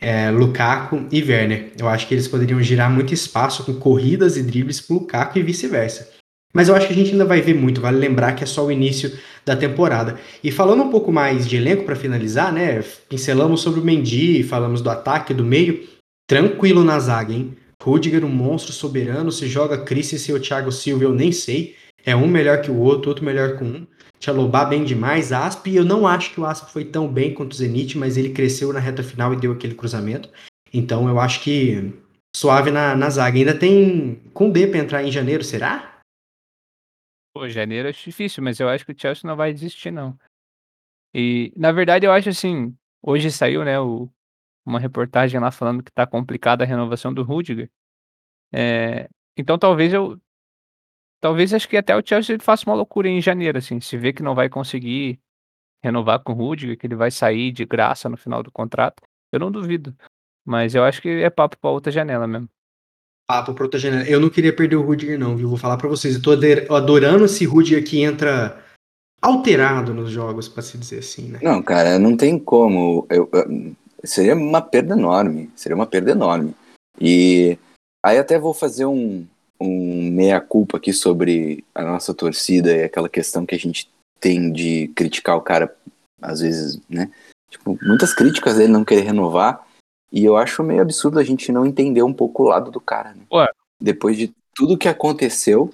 [0.00, 1.72] É, Lukaku e Werner.
[1.78, 5.42] Eu acho que eles poderiam girar muito espaço com corridas e dribles pro Lukaku e
[5.42, 6.21] vice-versa.
[6.52, 8.64] Mas eu acho que a gente ainda vai ver muito, vale lembrar que é só
[8.66, 9.12] o início
[9.44, 10.18] da temporada.
[10.44, 12.82] E falando um pouco mais de elenco para finalizar, né?
[13.08, 15.88] Pincelamos sobre o Mendy, falamos do ataque, do meio.
[16.28, 17.56] Tranquilo na zaga, hein?
[17.82, 19.32] Rudiger, um monstro soberano.
[19.32, 21.74] Se joga Christensen ou Thiago Silva, eu nem sei.
[22.04, 23.86] É um melhor que o outro, outro melhor que um.
[24.20, 25.32] Tchalobá bem demais.
[25.32, 28.30] Asp, eu não acho que o Asp foi tão bem quanto o Zenit, mas ele
[28.30, 30.28] cresceu na reta final e deu aquele cruzamento.
[30.72, 31.92] Então eu acho que
[32.36, 33.38] suave na, na zaga.
[33.38, 35.91] Ainda tem com D para entrar em janeiro, será?
[37.34, 40.18] Pô, janeiro é difícil, mas eu acho que o Chelsea não vai desistir, não.
[41.14, 44.10] E, na verdade, eu acho assim, hoje saiu, né, o-
[44.66, 47.70] uma reportagem lá falando que tá complicada a renovação do Rudiger.
[48.52, 50.20] É, então talvez eu.
[51.20, 54.22] Talvez acho que até o Chelsea faça uma loucura em janeiro, assim, se vê que
[54.22, 55.20] não vai conseguir
[55.82, 59.02] renovar com o Rudiger, que ele vai sair de graça no final do contrato.
[59.32, 59.96] Eu não duvido.
[60.44, 62.48] Mas eu acho que é papo pra outra janela mesmo.
[63.32, 64.04] Papo janela.
[64.06, 65.48] Eu não queria perder o Rudiger, não, viu?
[65.48, 66.16] Vou falar pra vocês.
[66.16, 66.32] Eu tô
[66.74, 68.62] adorando esse Rudiger que entra
[69.22, 71.38] alterado nos jogos, pra se dizer assim, né?
[71.42, 73.06] Não, cara, não tem como.
[73.08, 75.50] Eu, eu- seria uma perda enorme.
[75.56, 76.54] Seria uma perda enorme.
[77.00, 77.56] E
[78.04, 79.26] aí até vou fazer um,
[79.58, 83.88] um meia-culpa aqui sobre a nossa torcida e aquela questão que a gente
[84.20, 85.74] tem de criticar o cara,
[86.20, 87.10] às vezes, né?
[87.50, 89.66] Tipo, muitas críticas dele não querer renovar.
[90.12, 93.14] E eu acho meio absurdo a gente não entender um pouco o lado do cara,
[93.14, 93.22] né?
[93.32, 93.48] Ué.
[93.80, 95.72] Depois de tudo que aconteceu,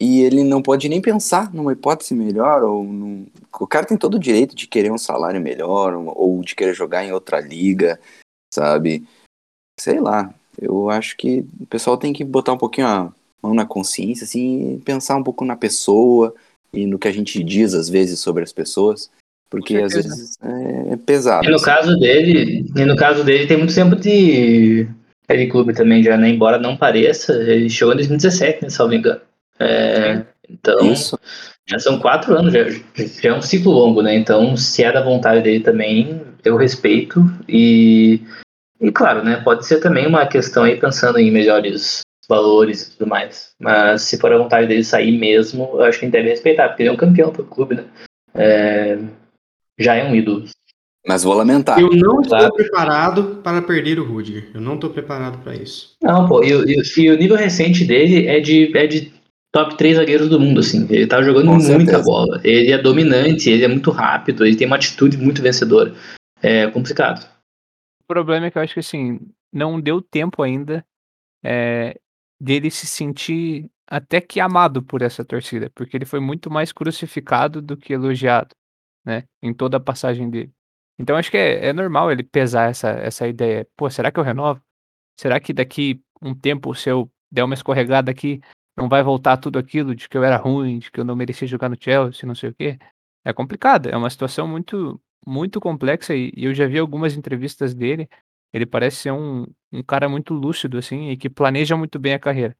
[0.00, 3.26] e ele não pode nem pensar numa hipótese melhor, ou num...
[3.60, 7.04] o cara tem todo o direito de querer um salário melhor, ou de querer jogar
[7.04, 8.00] em outra liga,
[8.54, 9.06] sabe?
[9.78, 13.66] Sei lá, eu acho que o pessoal tem que botar um pouquinho a mão na
[13.66, 16.34] consciência, assim, e pensar um pouco na pessoa
[16.72, 19.10] e no que a gente diz às vezes sobre as pessoas,
[19.50, 21.46] porque às vezes é, é pesado.
[21.46, 21.64] E no assim.
[21.64, 24.86] caso dele, e no caso dele tem muito tempo de,
[25.28, 26.28] de clube também já, né?
[26.28, 29.20] Embora não pareça, ele chegou em 2017, né, se não me engano.
[29.58, 31.18] É, então, Isso,
[31.66, 34.14] já são quatro anos, já, já é um ciclo longo, né?
[34.14, 37.22] Então, se é da vontade dele também, eu respeito.
[37.48, 38.22] E,
[38.80, 39.40] e claro, né?
[39.44, 43.52] Pode ser também uma questão aí pensando em melhores valores e tudo mais.
[43.58, 46.68] Mas se for a vontade dele sair mesmo, eu acho que a gente deve respeitar,
[46.68, 47.84] porque ele é um campeão pro clube, né?
[48.34, 48.98] É,
[49.78, 50.44] já é um ídolo.
[51.06, 51.78] mas vou lamentar.
[51.80, 52.52] Eu não estou Claro.
[52.54, 54.50] preparado para perder o Rudiger.
[54.52, 55.94] Eu não estou preparado para isso.
[56.02, 59.10] Não, pô, e, o- e o- e o nível recente dele é de, é de
[59.50, 60.86] top 3 zagueiros do mundo, assim.
[60.90, 62.02] Ele tá jogando Com muita certeza.
[62.02, 62.38] bola.
[62.44, 65.94] Ele é dominante, ele é muito rápido, ele tem uma atitude muito vencedora.
[66.42, 67.24] É complicado.
[68.02, 69.18] O problema é que eu acho que assim,
[69.50, 70.84] não deu tempo ainda
[71.42, 71.96] é,
[72.38, 77.62] dele se sentir até que amado por essa torcida, porque ele foi muito mais crucificado
[77.62, 78.50] do que elogiado,
[79.04, 79.24] né?
[79.42, 80.52] Em toda a passagem dele.
[80.98, 83.66] Então acho que é, é normal ele pesar essa, essa ideia.
[83.76, 84.60] Pô, será que eu renovo?
[85.18, 88.40] Será que daqui um tempo, se eu der uma escorregada aqui,
[88.76, 91.46] não vai voltar tudo aquilo de que eu era ruim, de que eu não merecia
[91.48, 92.78] jogar no Chelsea, não sei o quê?
[93.24, 97.74] É complicado, é uma situação muito, muito complexa e, e eu já vi algumas entrevistas
[97.74, 98.08] dele.
[98.52, 102.18] Ele parece ser um, um cara muito lúcido, assim, e que planeja muito bem a
[102.18, 102.56] carreira.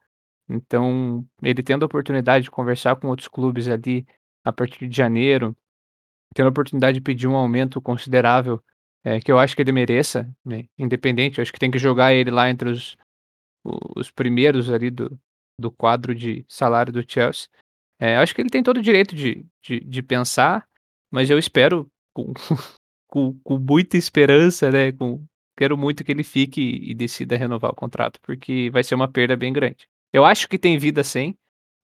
[0.48, 4.06] Então, ele tendo a oportunidade de conversar com outros clubes ali
[4.44, 5.56] a partir de janeiro,
[6.34, 8.62] tendo a oportunidade de pedir um aumento considerável
[9.04, 12.12] é, que eu acho que ele mereça, né, independente, eu acho que tem que jogar
[12.12, 12.96] ele lá entre os,
[13.96, 15.18] os primeiros ali do,
[15.58, 17.48] do quadro de salário do Chelsea.
[18.00, 20.66] É, acho que ele tem todo o direito de, de, de pensar,
[21.10, 22.32] mas eu espero com,
[23.08, 24.92] com, com, muita esperança, né?
[24.92, 25.24] Com,
[25.56, 29.36] quero muito que ele fique e, decida renovar o contrato, porque vai ser uma perda
[29.36, 29.88] bem grande.
[30.12, 31.36] Eu acho que tem vida sem.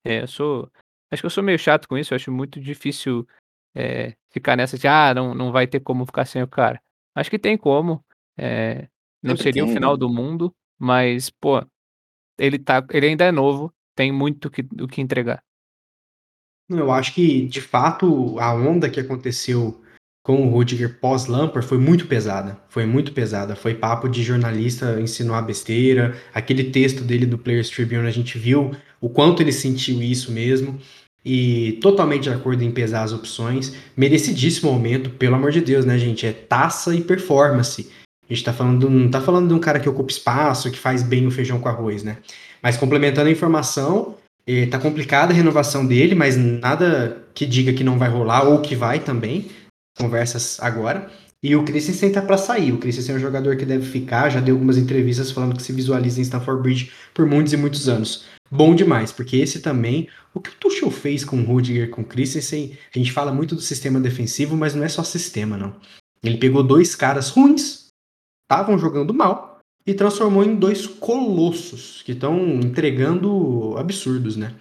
[0.04, 0.70] É, eu sou.
[1.10, 3.26] Acho que eu sou meio chato com isso, eu acho muito difícil
[3.74, 6.80] é, ficar nessa de ah, não, não vai ter como ficar sem o cara.
[7.14, 8.04] Acho que tem como.
[8.36, 8.88] É,
[9.22, 9.98] não seria o final né?
[9.98, 11.64] do mundo, mas, pô,
[12.38, 15.42] ele, tá, ele ainda é novo, tem muito que, o que entregar.
[16.68, 19.82] Eu acho que, de fato, a onda que aconteceu
[20.22, 22.58] com o Rudiger pós-Lampard foi muito pesada.
[22.68, 23.54] Foi muito pesada.
[23.54, 26.16] Foi papo de jornalista insinuar besteira.
[26.32, 30.80] Aquele texto dele do Players Tribune, a gente viu o quanto ele sentiu isso mesmo.
[31.24, 33.74] E totalmente de acordo em pesar as opções.
[33.96, 36.26] Merecidíssimo aumento, pelo amor de Deus, né, gente?
[36.26, 37.90] É taça e performance.
[38.28, 41.02] A gente tá falando, não tá falando de um cara que ocupa espaço, que faz
[41.02, 42.18] bem o feijão com arroz, né?
[42.62, 44.16] Mas complementando a informação,
[44.46, 48.60] eh, tá complicada a renovação dele, mas nada que diga que não vai rolar ou
[48.60, 49.50] que vai também.
[49.98, 51.10] Conversas agora.
[51.42, 52.72] E o Christensen tá para sair.
[52.72, 55.72] O Christensen é um jogador que deve ficar, já deu algumas entrevistas falando que se
[55.72, 58.24] visualiza em Stanford Bridge por muitos e muitos anos.
[58.54, 62.04] Bom demais, porque esse também, o que o Tuchel fez com o Rudiger, com o
[62.04, 65.74] Christensen, a gente fala muito do sistema defensivo, mas não é só sistema, não.
[66.22, 67.88] Ele pegou dois caras ruins,
[68.44, 74.54] estavam jogando mal, e transformou em dois colossos que estão entregando absurdos, né?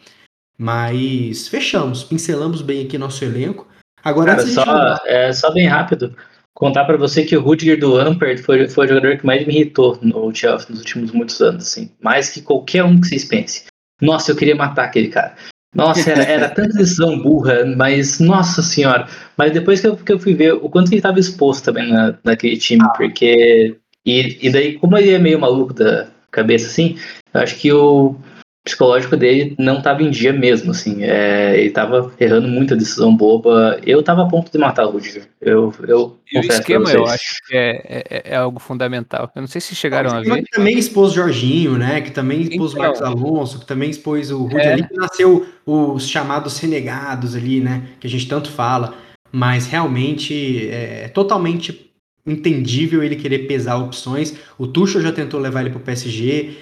[0.58, 3.68] Mas fechamos, pincelamos bem aqui nosso elenco.
[4.04, 6.16] Agora Cara, só, é, só bem rápido,
[6.56, 9.54] contar para você que o Rudiger do Lampard foi, foi o jogador que mais me
[9.54, 11.92] irritou no Chelsea nos últimos muitos anos, assim.
[12.02, 13.72] Mais que qualquer um que vocês pensem.
[14.02, 15.36] Nossa, eu queria matar aquele cara.
[15.74, 19.08] Nossa, era, era tanta decisão burra, mas nossa senhora.
[19.38, 22.16] Mas depois que eu, que eu fui ver o quanto ele estava exposto também na,
[22.24, 23.76] naquele time, porque
[24.06, 26.98] e, e daí, como ele é meio maluco da cabeça, assim,
[27.34, 28.16] eu acho que o
[28.64, 31.04] psicológico dele não estava em dia mesmo, assim.
[31.04, 33.80] É, ele estava errando muita decisão boba.
[33.86, 35.28] Eu estava a ponto de matar o Rudiger.
[35.42, 39.30] Eu, eu e o esquema, eu acho que é, é, é, algo fundamental.
[39.36, 40.44] Eu não sei se chegaram a ver.
[40.44, 42.00] Que também expôs Jorginho, né?
[42.00, 44.74] Que também expôs então, o Marcos Alonso, que também expôs o Rudiger é.
[44.74, 47.84] ali, que nasceu os chamados renegados ali, né?
[48.00, 48.96] Que a gente tanto fala.
[49.32, 51.93] Mas realmente é totalmente
[52.26, 54.38] entendível ele querer pesar opções.
[54.58, 56.58] O Tuchel já tentou levar ele para o PSG.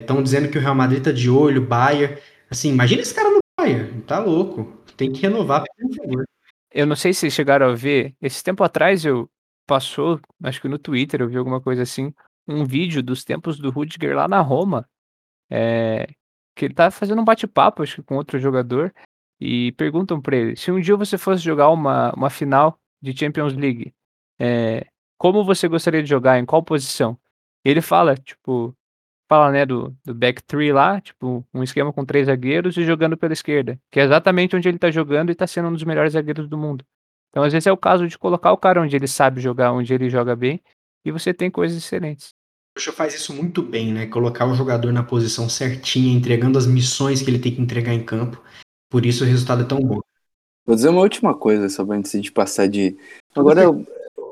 [0.00, 2.16] Estão é, dizendo que o Real Madrid tá de olho, Bayern.
[2.50, 4.00] Assim, imagina esse cara no Bayern.
[4.02, 4.82] Tá louco.
[4.96, 5.64] Tem que renovar.
[6.72, 8.14] Eu não sei se chegaram a ver.
[8.20, 9.30] Esse tempo atrás eu
[9.66, 12.12] passou, acho que no Twitter eu vi alguma coisa assim,
[12.46, 14.88] um vídeo dos tempos do Rudiger lá na Roma.
[15.50, 16.06] É,
[16.56, 18.92] que ele tá fazendo um bate-papo, acho que com outro jogador.
[19.40, 23.54] E perguntam para ele: se um dia você fosse jogar uma, uma final de Champions
[23.54, 23.92] League,
[24.38, 24.86] é,
[25.18, 27.18] como você gostaria de jogar, em qual posição?
[27.64, 28.76] ele fala, tipo,
[29.28, 33.16] fala, né, do, do back three lá, tipo, um esquema com três zagueiros e jogando
[33.16, 36.12] pela esquerda, que é exatamente onde ele tá jogando e tá sendo um dos melhores
[36.12, 36.84] zagueiros do mundo.
[37.30, 39.92] Então, às vezes é o caso de colocar o cara onde ele sabe jogar, onde
[39.92, 40.60] ele joga bem,
[41.04, 42.34] e você tem coisas excelentes.
[42.76, 44.06] O Xuxa faz isso muito bem, né?
[44.06, 48.04] Colocar o jogador na posição certinha, entregando as missões que ele tem que entregar em
[48.04, 48.42] campo.
[48.90, 50.00] Por isso o resultado é tão bom.
[50.66, 52.96] Vou dizer uma última coisa, só antes de passar de.
[53.34, 53.84] Agora, eu,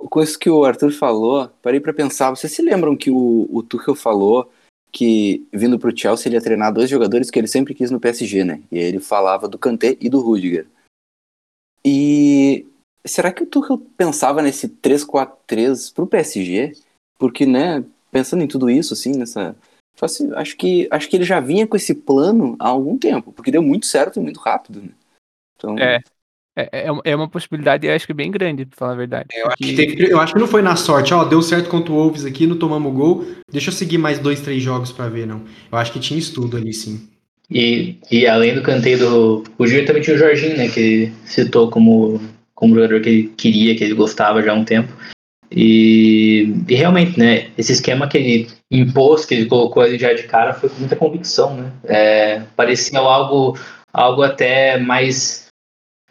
[0.09, 2.31] com isso que o Arthur falou, parei para pensar.
[2.31, 4.51] Vocês se lembram que o, o Tuchel falou
[4.91, 8.45] que vindo pro Chelsea ele ia treinar dois jogadores que ele sempre quis no PSG,
[8.45, 8.63] né?
[8.71, 10.67] E aí ele falava do Kanté e do Rudiger.
[11.85, 12.67] E
[13.05, 16.73] será que o Tuchel pensava nesse 3-4-3 pro PSG?
[17.19, 19.57] Porque, né, pensando em tudo isso, assim, nessa.
[20.01, 23.51] Assim, acho que, acho que ele já vinha com esse plano há algum tempo, porque
[23.51, 24.91] deu muito certo e muito rápido, né?
[25.57, 26.01] Então, é,
[26.57, 29.27] é, é, é uma possibilidade, acho que bem grande, pra falar a verdade.
[29.33, 31.69] É, eu, acho que teve, eu acho que não foi na sorte, ó, deu certo
[31.69, 35.09] contra o Wolves aqui, não tomamos gol, deixa eu seguir mais dois, três jogos para
[35.09, 35.43] ver, não.
[35.71, 37.09] Eu acho que tinha estudo ali, sim.
[37.51, 41.71] E, e além do canteio do o Gil também tinha o Jorginho, né, que citou
[41.71, 42.21] como,
[42.55, 44.93] como jogador que ele queria, que ele gostava já há um tempo.
[45.51, 50.23] E, e realmente, né, esse esquema que ele impôs, que ele colocou ali já de
[50.23, 51.73] cara, foi com muita convicção, né.
[51.85, 53.59] É, parecia algo,
[53.93, 55.42] algo até mais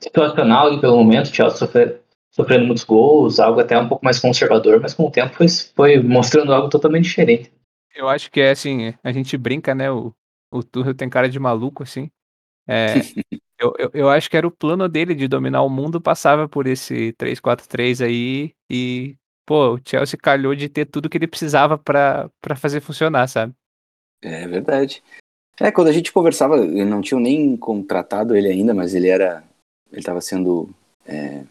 [0.02, 2.00] situacional ali pelo momento, o Chelsea sofre,
[2.32, 6.02] sofrendo muitos gols, algo até um pouco mais conservador, mas com o tempo foi, foi
[6.02, 7.52] mostrando algo totalmente diferente.
[7.96, 9.92] Eu acho que é assim, a gente brinca, né?
[9.92, 10.14] O,
[10.52, 12.10] o Tuchel tem cara de maluco, assim.
[12.68, 12.96] É,
[13.60, 16.68] eu, eu, eu, acho que era o plano dele de dominar o mundo, passava por
[16.68, 22.30] esse 3-4-3 aí e, pô, o Chelsea calhou de ter tudo que ele precisava para
[22.56, 23.54] fazer funcionar, sabe?
[24.24, 25.04] É verdade.
[25.60, 29.44] É, quando a gente conversava, eu não tinha nem contratado ele ainda, mas ele era
[29.92, 30.70] ele estava sendo
[31.06, 31.42] é,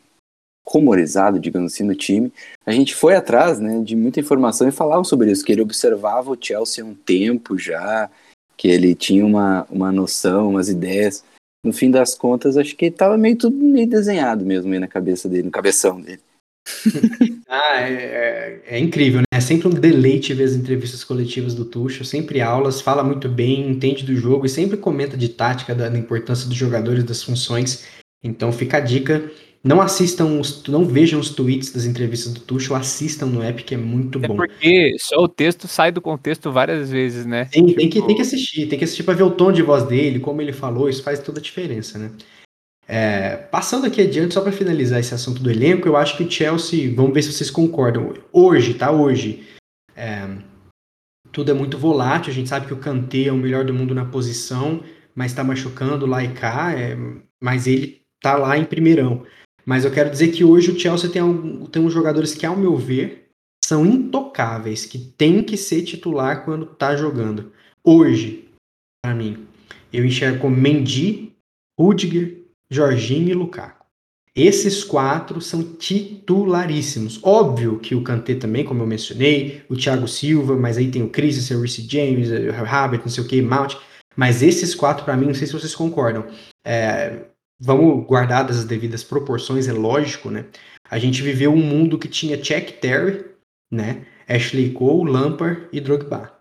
[0.67, 2.33] rumorizado, digamos assim, no time,
[2.65, 6.31] a gente foi atrás né, de muita informação e falava sobre isso, que ele observava
[6.31, 8.09] o Chelsea há um tempo já,
[8.57, 11.25] que ele tinha uma, uma noção, umas ideias.
[11.65, 15.29] No fim das contas, acho que estava meio tudo meio desenhado mesmo aí na cabeça
[15.29, 16.21] dele, no cabeção dele.
[17.49, 19.25] ah, é, é, é, incrível, né?
[19.33, 23.69] É sempre um deleite ver as entrevistas coletivas do Tuchel, sempre aulas, fala muito bem,
[23.69, 27.85] entende do jogo e sempre comenta de tática, da, da importância dos jogadores, das funções.
[28.23, 29.31] Então fica a dica
[29.63, 33.75] não assistam, os, não vejam os tweets das entrevistas do Tuchel, assistam no app que
[33.75, 34.37] é muito é bom.
[34.37, 37.47] porque só o texto sai do contexto várias vezes, né?
[37.53, 37.79] Sim, tipo...
[37.79, 40.19] tem, que, tem que assistir, tem que assistir para ver o tom de voz dele,
[40.19, 42.11] como ele falou, isso faz toda a diferença, né?
[42.89, 46.31] É, passando aqui adiante, só para finalizar esse assunto do elenco, eu acho que o
[46.31, 48.15] Chelsea, vamos ver se vocês concordam.
[48.33, 48.91] Hoje, tá?
[48.91, 49.47] Hoje,
[49.95, 50.27] é,
[51.31, 52.33] tudo é muito volátil.
[52.33, 54.83] A gente sabe que o Kanté é o melhor do mundo na posição,
[55.15, 56.97] mas está machucando lá e cá, é,
[57.41, 59.25] mas ele tá lá em primeirão.
[59.65, 62.57] Mas eu quero dizer que hoje o Chelsea tem, um, tem uns jogadores que, ao
[62.57, 63.31] meu ver,
[63.65, 67.53] são intocáveis, que tem que ser titular quando tá jogando.
[67.85, 68.49] Hoje,
[69.03, 69.47] para mim,
[69.93, 71.33] eu enxergo Mendy,
[71.79, 73.81] Rudiger, Jorginho e Lukaku.
[74.35, 77.19] Esses quatro são titularíssimos.
[77.23, 81.11] Óbvio que o Kanté também, como eu mencionei, o Thiago Silva, mas aí tem o
[81.11, 83.75] Christensen, o Reece James, o Habit, não sei o que, Mount.
[84.17, 86.27] Mas esses quatro, para mim, não sei se vocês concordam.
[86.65, 87.25] É,
[87.61, 90.47] vamos guardar as devidas proporções, é lógico, né?
[90.91, 93.25] A gente viveu um mundo que tinha Jack Terry,
[93.71, 94.07] né?
[94.27, 96.33] Ashley Cole, Lampard e Drogba.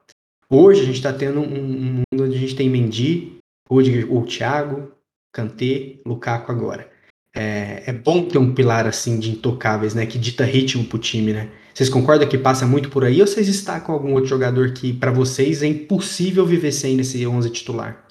[0.49, 3.38] Hoje a gente está tendo um, um, mundo onde a gente tem Mendy,
[3.70, 4.91] Rudiger, o Thiago,
[5.34, 6.89] Kanté, Lukaku agora.
[7.36, 10.05] É, é, bom ter um pilar assim de intocáveis, né?
[10.05, 11.51] Que dita ritmo pro time, né?
[11.74, 15.11] Vocês concordam que passa muito por aí ou vocês destacam algum outro jogador que para
[15.11, 18.05] vocês é impossível viver sem nesse 11 titular?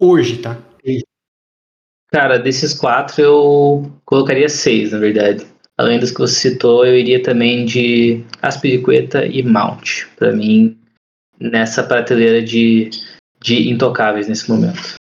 [0.00, 0.58] Hoje, tá?
[2.16, 5.46] Cara, desses quatro eu colocaria seis, na verdade.
[5.76, 10.06] Além dos que você citou, eu iria também de Aspiricueta e Mount.
[10.16, 10.78] Para mim,
[11.38, 12.88] nessa prateleira de,
[13.38, 14.94] de intocáveis nesse momento.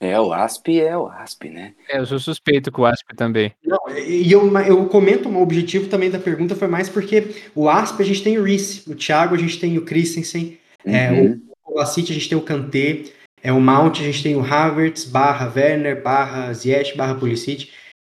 [0.00, 1.74] É, o Asp é o Asp, né?
[1.86, 3.52] É, eu sou suspeito com o Asp também.
[3.62, 8.00] Não, e eu, eu comento, o objetivo também da pergunta foi mais porque o Asp
[8.00, 10.94] a gente tem o Reese, o Thiago a gente tem o Christensen, uhum.
[10.94, 13.04] é, o Kovacic a gente tem o Kanté,
[13.42, 17.70] é o Mount, a gente tem o Havertz, barra Werner, barra Ziyech, barra Pulisic.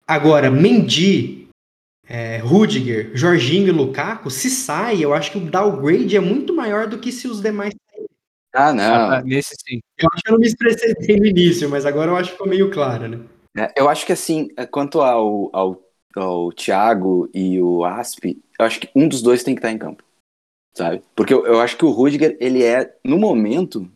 [0.06, 1.48] Agora, Mendy,
[2.08, 6.88] é, Rudiger, Jorginho e Lukaku, se sai, eu acho que o downgrade é muito maior
[6.88, 7.72] do que se os demais
[8.52, 8.94] Ah, não.
[8.94, 9.80] Ah, tá, nesse sim.
[9.96, 12.32] Eu acho que eu não me expressei bem no início, mas agora eu acho que
[12.32, 13.20] ficou meio claro, né?
[13.56, 15.80] É, eu acho que assim, é, quanto ao, ao,
[16.16, 18.24] ao Thiago e o Asp,
[18.58, 20.02] eu acho que um dos dois tem que estar em campo.
[20.74, 21.02] Sabe?
[21.14, 23.90] Porque eu, eu acho que o Rudiger, ele é, no momento,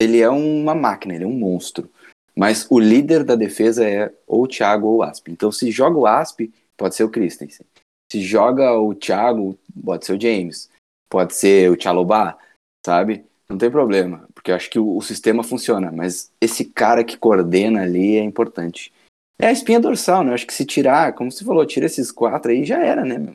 [0.00, 1.90] ele é uma máquina, ele é um monstro.
[2.36, 5.28] Mas o líder da defesa é ou o Thiago ou o Asp.
[5.28, 7.66] Então, se joga o Asp, pode ser o Christensen.
[8.10, 10.70] Se joga o Thiago, pode ser o James.
[11.10, 12.38] Pode ser o Chalobah,
[12.86, 13.24] sabe?
[13.48, 15.90] Não tem problema, porque eu acho que o, o, sistema funciona.
[15.90, 18.92] Mas esse cara que coordena ali é importante.
[19.40, 20.30] É a espinha dorsal, né?
[20.30, 23.18] Eu acho que se tirar, como você falou, tira esses quatro aí, já era, né,
[23.18, 23.34] meu?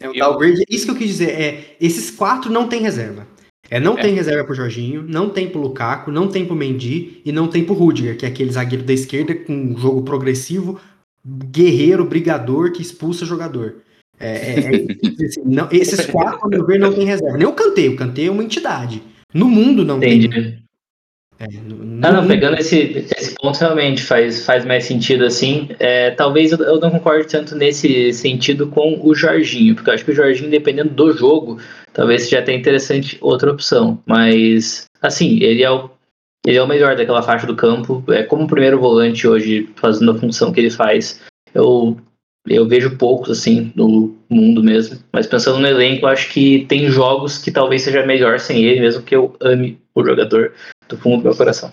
[0.00, 0.64] É o downgrade.
[0.68, 1.40] Isso que eu quis dizer.
[1.40, 3.26] É, esses quatro não tem reserva.
[3.70, 4.02] É, não é.
[4.02, 7.64] tem reserva pro Jorginho, não tem pro Lukaku, não tem pro Mendy e não tem
[7.64, 10.80] pro Rudiger, que é aquele zagueiro da esquerda com um jogo progressivo,
[11.24, 13.76] guerreiro, brigador, que expulsa jogador.
[14.18, 14.76] É, é,
[15.22, 17.38] é assim, não, esses quatro, ao meu ver, não tem reserva.
[17.38, 19.02] Nem o Kanté, o Kanté é uma entidade.
[19.32, 20.28] No mundo não Entendi.
[20.28, 20.62] tem.
[21.40, 25.70] É, no, ah, não, pegando esse, esse ponto realmente faz, faz mais sentido assim.
[25.78, 30.04] É, talvez eu, eu, não concorde tanto nesse sentido com o Jorginho, porque eu acho
[30.04, 31.58] que o Jorginho, dependendo do jogo,
[31.94, 33.98] talvez seja até interessante outra opção.
[34.04, 35.88] Mas, assim, ele é o,
[36.46, 38.04] ele é o melhor daquela faixa do campo.
[38.08, 41.22] É como o primeiro volante hoje, fazendo a função que ele faz.
[41.54, 41.96] Eu,
[42.46, 44.98] eu vejo poucos, assim, no mundo mesmo.
[45.10, 49.02] Mas pensando no elenco, acho que tem jogos que talvez seja melhor sem ele, mesmo
[49.02, 50.52] que eu ame o jogador
[50.90, 51.70] do fundo do meu coração.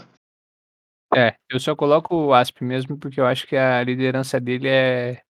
[1.15, 5.21] É, eu só coloco o Asp mesmo porque eu acho que a liderança dele é,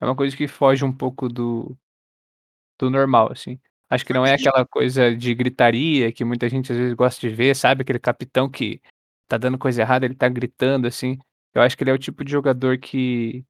[0.00, 1.76] é uma coisa que foge um pouco do,
[2.78, 3.58] do normal, assim.
[3.90, 7.34] Acho que não é aquela coisa de gritaria que muita gente às vezes gosta de
[7.34, 7.82] ver, sabe?
[7.82, 8.82] Aquele capitão que
[9.26, 11.18] tá dando coisa errada, ele tá gritando, assim.
[11.54, 13.44] Eu acho que ele é o tipo de jogador que,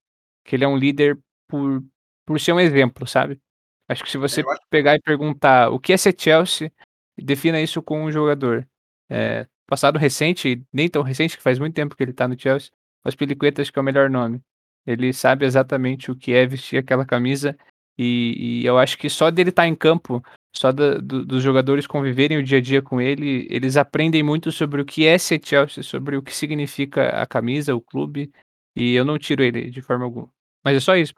[0.44, 1.84] que ele é um líder por,
[2.24, 3.40] por ser um exemplo, sabe?
[3.88, 6.70] Acho que se você pegar e perguntar o que é ser Chelsea,
[7.16, 8.68] defina isso com um jogador.
[9.10, 12.70] É, passado recente, nem tão recente, que faz muito tempo que ele tá no Chelsea,
[13.04, 14.40] mas Piliqueta acho que é o melhor nome.
[14.86, 17.56] Ele sabe exatamente o que é vestir aquela camisa
[17.98, 20.24] e, e eu acho que só dele estar tá em campo,
[20.56, 24.50] só da, do, dos jogadores conviverem o dia a dia com ele, eles aprendem muito
[24.50, 28.32] sobre o que é ser Chelsea, sobre o que significa a camisa, o clube,
[28.74, 30.30] e eu não tiro ele de forma alguma.
[30.64, 31.12] Mas é só isso.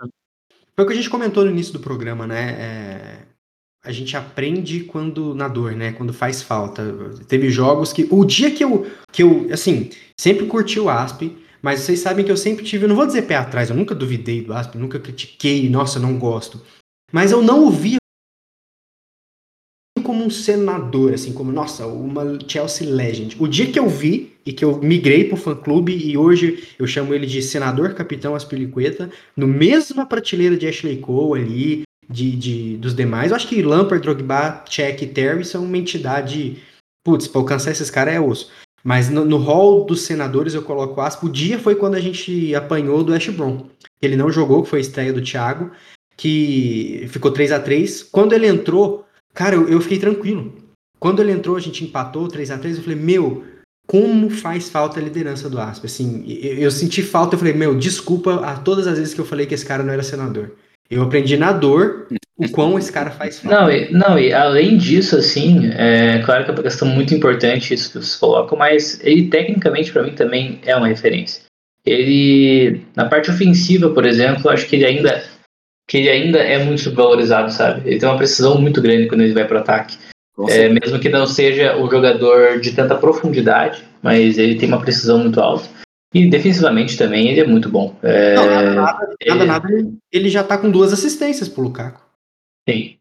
[0.74, 2.50] Foi o que a gente comentou no início do programa, né?
[2.52, 3.26] É,
[3.82, 5.92] a gente aprende quando na dor, né?
[5.92, 6.82] Quando faz falta.
[7.26, 8.06] Teve jogos que.
[8.10, 8.86] O dia que eu.
[9.10, 11.22] que eu, assim, sempre curti o Asp,
[11.62, 12.84] mas vocês sabem que eu sempre tive.
[12.84, 16.18] Eu não vou dizer pé atrás, eu nunca duvidei do Asp, nunca critiquei, nossa, não
[16.18, 16.60] gosto.
[17.12, 17.98] Mas eu não ouvia
[20.04, 23.36] como um senador, assim, como, nossa, uma Chelsea Legend.
[23.38, 27.14] O dia que eu vi e que eu migrei pro fã-clube e hoje eu chamo
[27.14, 32.94] ele de senador capitão Aspilicueta, no mesma prateleira de Ashley Cole ali, de, de, dos
[32.94, 33.30] demais.
[33.30, 36.58] Eu acho que Lampard, Drogba, Check e Terry são uma entidade.
[37.04, 38.50] Putz, pra alcançar esses caras é osso.
[38.82, 41.26] Mas no, no hall dos senadores eu coloco aspa.
[41.26, 43.66] O dia foi quando a gente apanhou do Ash Brown.
[44.02, 45.70] Ele não jogou, que foi a estreia do Thiago,
[46.16, 50.54] que ficou 3 a 3 Quando ele entrou, cara, eu, eu fiquei tranquilo.
[50.98, 53.44] Quando ele entrou, a gente empatou 3 a 3 Eu falei, meu,
[53.86, 55.86] como faz falta a liderança do Aspa.
[55.86, 59.26] Assim, eu, eu senti falta, eu falei, meu, desculpa a todas as vezes que eu
[59.26, 60.52] falei que esse cara não era senador.
[60.90, 63.60] Eu aprendi na dor o quão esse cara faz falta.
[63.60, 67.74] Não, e, não, e além disso, assim, é claro que é uma questão muito importante
[67.74, 71.42] isso que vocês colocam, mas ele tecnicamente para mim também é uma referência.
[71.86, 75.22] Ele, na parte ofensiva, por exemplo, acho que ele ainda
[75.88, 77.88] que ele ainda é muito subvalorizado, sabe?
[77.88, 79.98] Ele tem uma precisão muito grande quando ele vai para o ataque.
[80.48, 85.18] É, mesmo que não seja o jogador de tanta profundidade, mas ele tem uma precisão
[85.18, 85.68] muito alta.
[86.12, 87.96] E defensivamente também ele é muito bom.
[88.02, 89.68] É, não, nada, nada, ele, nada, nada,
[90.10, 92.00] ele já tá com duas assistências pro Lukaku.
[92.68, 92.96] Sim.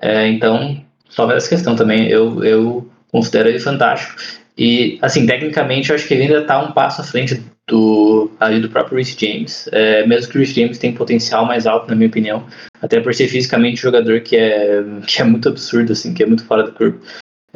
[0.00, 4.20] É, então, só essa questão também, eu, eu considero ele fantástico.
[4.56, 8.60] E, assim, tecnicamente, eu acho que ele ainda tá um passo à frente do, ali
[8.60, 9.68] do próprio Rhys James.
[9.72, 12.46] É, mesmo que o Rhys James tem potencial mais alto, na minha opinião.
[12.80, 16.26] Até por ser fisicamente um jogador que é, que é muito absurdo, assim, que é
[16.26, 17.00] muito fora do curva.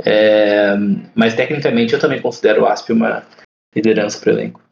[0.04, 0.74] É,
[1.14, 3.22] mas, tecnicamente, eu também considero o Asp uma
[3.74, 4.65] liderança para o elenco.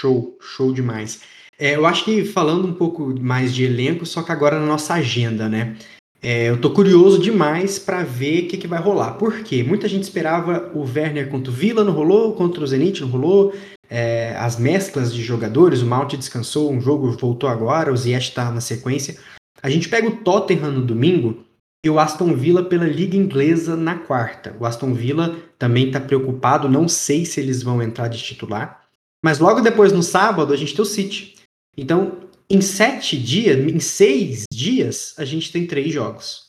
[0.00, 1.22] Show, show demais.
[1.58, 4.94] É, eu acho que falando um pouco mais de elenco, só que agora na nossa
[4.94, 5.76] agenda, né?
[6.22, 9.14] É, eu tô curioso demais para ver o que, que vai rolar.
[9.14, 9.64] Por quê?
[9.64, 13.52] Muita gente esperava o Werner contra o Villa, não rolou, contra o Zenit, não rolou.
[13.90, 18.52] É, as mesclas de jogadores, o Mount descansou, um jogo voltou agora, o Ziyech tá
[18.52, 19.16] na sequência.
[19.60, 21.42] A gente pega o Tottenham no domingo
[21.84, 24.54] e o Aston Villa pela Liga Inglesa na quarta.
[24.60, 28.87] O Aston Villa também tá preocupado, não sei se eles vão entrar de titular.
[29.22, 31.34] Mas logo depois, no sábado, a gente tem o City.
[31.76, 36.48] Então, em sete dias, em seis dias, a gente tem três jogos.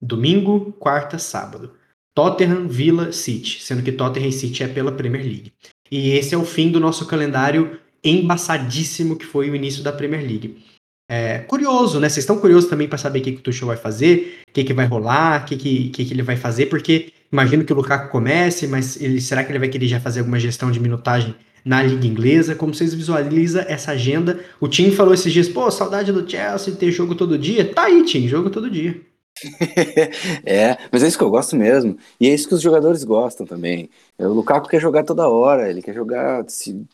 [0.00, 1.74] Domingo, quarta, sábado.
[2.14, 3.62] Tottenham, Villa, City.
[3.62, 5.52] Sendo que Tottenham e City é pela Premier League.
[5.90, 10.22] E esse é o fim do nosso calendário embaçadíssimo que foi o início da Premier
[10.22, 10.64] League.
[11.08, 12.08] É, curioso, né?
[12.08, 14.64] Vocês estão curiosos também para saber o que, que o Tuchel vai fazer, o que,
[14.64, 17.76] que vai rolar, o que, que, que, que ele vai fazer, porque imagino que o
[17.76, 21.34] Lukaku comece, mas ele, será que ele vai querer já fazer alguma gestão de minutagem
[21.66, 24.38] na Liga Inglesa, como vocês visualizam essa agenda.
[24.60, 27.74] O Tim falou esses dias, pô, saudade do Chelsea ter jogo todo dia.
[27.74, 29.00] Tá aí, Tim, jogo todo dia.
[30.46, 31.98] é, mas é isso que eu gosto mesmo.
[32.20, 33.90] E é isso que os jogadores gostam também.
[34.16, 36.46] O Lukaku quer jogar toda hora, ele quer jogar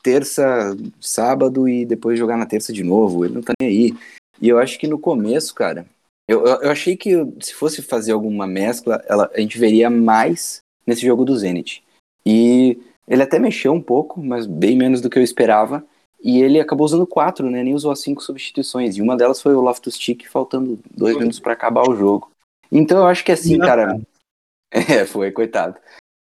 [0.02, 3.26] terça, sábado e depois jogar na terça de novo.
[3.26, 3.94] Ele não tá nem aí.
[4.40, 5.84] E eu acho que no começo, cara,
[6.26, 10.62] eu, eu, eu achei que se fosse fazer alguma mescla, ela, a gente veria mais
[10.86, 11.84] nesse jogo do Zenit.
[12.24, 15.84] E ele até mexeu um pouco, mas bem menos do que eu esperava.
[16.22, 17.62] E ele acabou usando quatro, né?
[17.62, 18.96] Nem usou as cinco substituições.
[18.96, 22.30] E uma delas foi o Loftus Cheek, faltando dois minutos para acabar o jogo.
[22.70, 24.00] Então eu acho que assim, cara.
[24.74, 25.76] É, foi, coitado.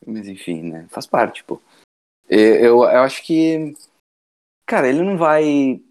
[0.05, 0.86] Mas enfim, né?
[0.89, 1.59] Faz parte, pô.
[2.30, 3.73] Eu, eu acho que.
[4.67, 5.82] Cara, ele não vai.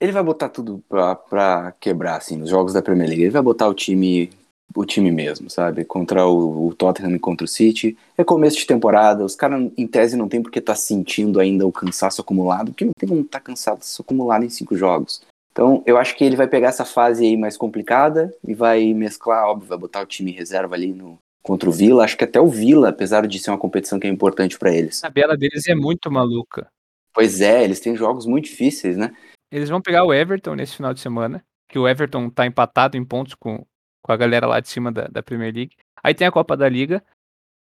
[0.00, 3.22] Ele vai botar tudo pra, pra quebrar, assim, nos jogos da Premier League.
[3.22, 4.30] Ele vai botar o time
[4.74, 5.84] o time mesmo, sabe?
[5.84, 7.96] Contra o, o Tottenham e contra o City.
[8.16, 11.72] É começo de temporada, os caras, em tese, não tem porque tá sentindo ainda o
[11.72, 15.22] cansaço acumulado, porque não tem como estar tá cansado acumulado em cinco jogos.
[15.52, 19.46] Então, eu acho que ele vai pegar essa fase aí mais complicada e vai mesclar,
[19.46, 22.02] óbvio, vai botar o time reserva ali no, contra o Villa.
[22.02, 24.98] Acho que até o Villa, apesar de ser uma competição que é importante para eles.
[25.04, 26.66] A tabela deles é muito maluca.
[27.14, 29.14] Pois é, eles têm jogos muito difíceis, né?
[29.52, 33.04] Eles vão pegar o Everton nesse final de semana, que o Everton tá empatado em
[33.04, 33.64] pontos com,
[34.04, 35.76] com a galera lá de cima da, da Premier League.
[36.02, 37.02] Aí tem a Copa da Liga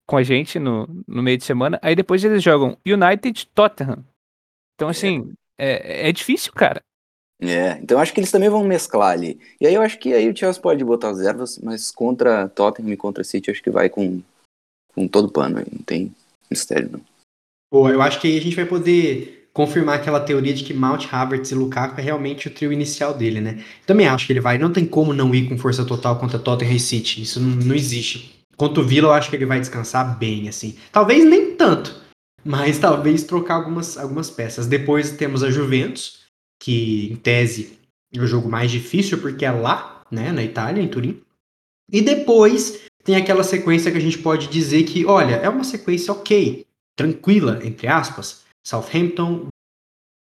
[0.08, 1.80] com a gente no, no meio de semana.
[1.82, 4.06] Aí depois eles jogam United Tottenham.
[4.76, 6.82] Então, assim, é, é, é difícil, cara.
[7.42, 9.40] É, então acho que eles também vão mesclar ali.
[9.60, 12.92] E aí eu acho que aí o Chelsea pode botar as ervas, mas contra Tottenham
[12.92, 14.22] e contra City acho que vai com,
[14.94, 16.14] com todo pano aí, não tem
[16.52, 17.02] mistério não.
[17.72, 21.06] Pô, eu acho que aí a gente vai poder confirmar aquela teoria de que Mount,
[21.12, 23.64] Havertz e Lukaku é realmente o trio inicial dele, né?
[23.86, 26.76] Também acho que ele vai, não tem como não ir com força total contra Tottenham
[26.76, 28.40] e City, isso não, não existe.
[28.56, 30.76] Contra o Villa eu acho que ele vai descansar bem, assim.
[30.92, 31.96] Talvez nem tanto,
[32.44, 34.68] mas talvez trocar algumas, algumas peças.
[34.68, 36.20] Depois temos a Juventus,
[36.62, 37.80] que em tese
[38.18, 41.22] o jogo mais difícil, porque é lá, né, na Itália, em Turim.
[41.92, 46.12] E depois tem aquela sequência que a gente pode dizer que, olha, é uma sequência
[46.12, 48.44] ok, tranquila, entre aspas.
[48.70, 49.48] Southampton,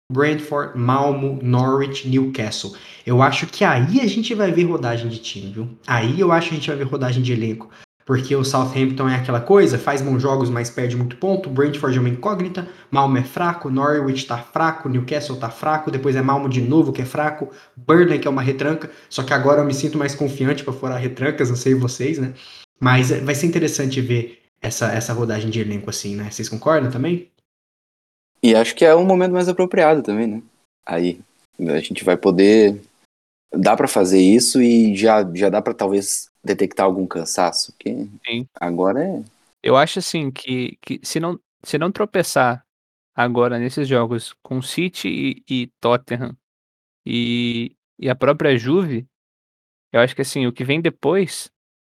[0.09, 2.71] Brentford, Malmo, Norwich, Newcastle.
[3.05, 5.69] Eu acho que aí a gente vai ver rodagem de time, viu?
[5.86, 7.69] Aí eu acho que a gente vai ver rodagem de elenco.
[8.05, 11.49] Porque o Southampton é aquela coisa, faz bons jogos, mas perde muito ponto.
[11.49, 12.67] Brentford é uma incógnita.
[12.89, 15.91] Malmo é fraco, Norwich tá fraco, Newcastle tá fraco.
[15.91, 17.51] Depois é Malmo de novo que é fraco.
[17.75, 18.89] Burnley que é uma retranca.
[19.09, 22.34] Só que agora eu me sinto mais confiante para furar retrancas, não sei vocês, né?
[22.79, 26.29] Mas vai ser interessante ver essa, essa rodagem de elenco assim, né?
[26.32, 27.30] Vocês concordam também?
[28.43, 30.43] E acho que é um momento mais apropriado também, né?
[30.85, 31.21] Aí
[31.59, 32.81] a gente vai poder.
[33.53, 37.73] Dá para fazer isso e já, já dá para talvez detectar algum cansaço.
[37.77, 38.47] Que Sim.
[38.59, 39.23] agora é.
[39.61, 42.65] Eu acho assim que, que se, não, se não tropeçar
[43.13, 46.35] agora nesses jogos com City e, e Tottenham
[47.05, 49.05] e, e a própria Juve,
[49.91, 51.51] eu acho que assim, o que vem depois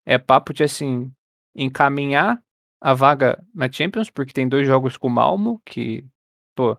[0.04, 1.10] é papo de assim
[1.54, 2.42] encaminhar
[2.80, 6.04] a vaga na Champions, porque tem dois jogos com o Malmo, que,
[6.54, 6.76] pô,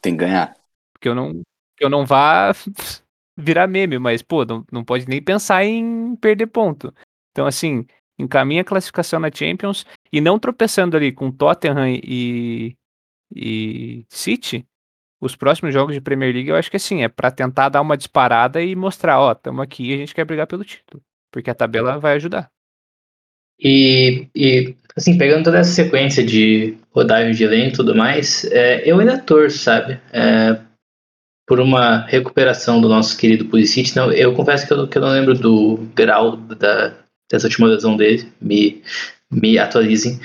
[0.00, 0.56] Tem que ganhar.
[1.00, 1.42] que eu não,
[1.76, 2.52] que eu não vá
[3.36, 6.92] virar meme, mas, pô, não, não pode nem pensar em perder ponto.
[7.30, 7.86] Então, assim,
[8.18, 12.76] encaminha a classificação na Champions e não tropeçando ali com Tottenham e,
[13.34, 14.66] e City,
[15.20, 17.96] os próximos jogos de Premier League, eu acho que assim, é pra tentar dar uma
[17.96, 21.02] disparada e mostrar, ó, estamos aqui e a gente quer brigar pelo título.
[21.30, 22.50] Porque a tabela vai ajudar.
[23.58, 28.82] E, e, assim, pegando toda essa sequência de rodagem de elenco e tudo mais, é,
[28.84, 29.98] eu ainda torço, sabe?
[30.12, 30.58] É,
[31.46, 33.94] por uma recuperação do nosso querido Pulisic.
[33.96, 36.94] Não, eu confesso que eu, que eu não lembro do grau da,
[37.30, 38.26] dessa última lesão dele.
[38.40, 38.82] Me,
[39.30, 40.20] me atualizem.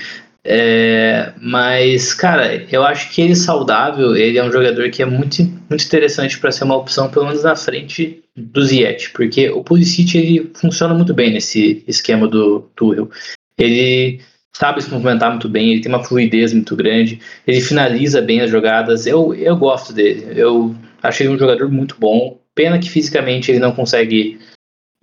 [0.49, 5.43] É, mas, cara, eu acho que ele saudável, ele é um jogador que é muito,
[5.69, 10.17] muito interessante para ser uma opção, pelo menos na frente do Ziyech, porque o Pulisic
[10.17, 13.09] ele funciona muito bem nesse esquema do Tuchel.
[13.57, 14.21] Ele
[14.57, 18.49] sabe se movimentar muito bem, ele tem uma fluidez muito grande, ele finaliza bem as
[18.49, 19.05] jogadas.
[19.05, 20.27] Eu, eu gosto dele.
[20.35, 22.39] Eu achei um jogador muito bom.
[22.55, 24.39] Pena que fisicamente ele não consegue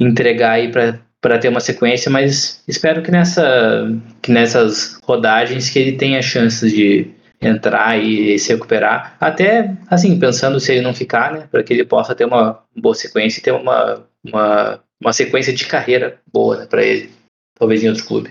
[0.00, 3.88] entregar aí para ter uma sequência, mas espero que nessa
[4.20, 10.58] que nessas rodagens que ele tenha chances de entrar e se recuperar, até assim pensando
[10.58, 13.52] se ele não ficar, né, para que ele possa ter uma boa sequência e ter
[13.52, 17.10] uma uma, uma sequência de carreira boa né, para ele,
[17.56, 18.30] talvez em outro clube.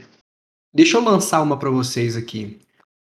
[0.74, 2.59] Deixa eu lançar uma para vocês aqui.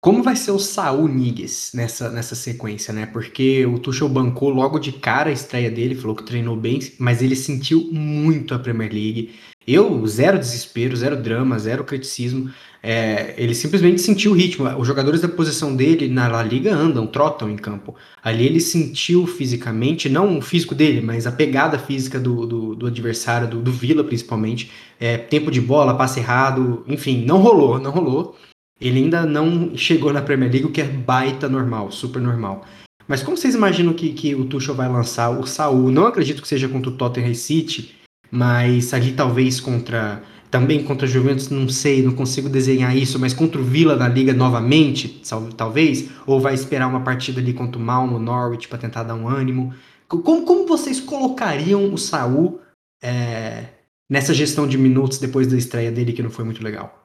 [0.08, 3.06] Como vai ser o Saul Niguez nessa, nessa sequência, né?
[3.06, 7.22] Porque o Tuchel bancou logo de cara a estreia dele, falou que treinou bem, mas
[7.22, 9.36] ele sentiu muito a Premier League.
[9.68, 12.50] Eu, zero desespero, zero drama, zero criticismo.
[12.82, 14.66] É, ele simplesmente sentiu o ritmo.
[14.78, 17.94] Os jogadores da posição dele na La Liga andam, trotam em campo.
[18.24, 22.88] Ali ele sentiu fisicamente, não o físico dele, mas a pegada física do, do, do
[22.88, 24.72] adversário, do, do Vila principalmente.
[24.98, 28.38] É, tempo de bola, passe errado, enfim, não rolou, não rolou.
[28.80, 32.66] Ele ainda não chegou na Premier League, o que é baita normal, super normal.
[33.08, 35.92] Mas como vocês imaginam que, que o Tuchel vai lançar o Saul?
[35.92, 37.96] Não acredito que seja contra o Tottenham City,
[38.30, 43.34] mas ali talvez contra também contra a Juventus, não sei, não consigo desenhar isso, mas
[43.34, 45.22] contra o Vila na liga novamente,
[45.58, 49.28] talvez, ou vai esperar uma partida ali contra o Malmo, Norwich para tentar dar um
[49.28, 49.74] ânimo.
[50.08, 52.62] Como, como vocês colocariam o Saul
[53.04, 53.66] é,
[54.10, 56.97] nessa gestão de minutos depois da estreia dele que não foi muito legal?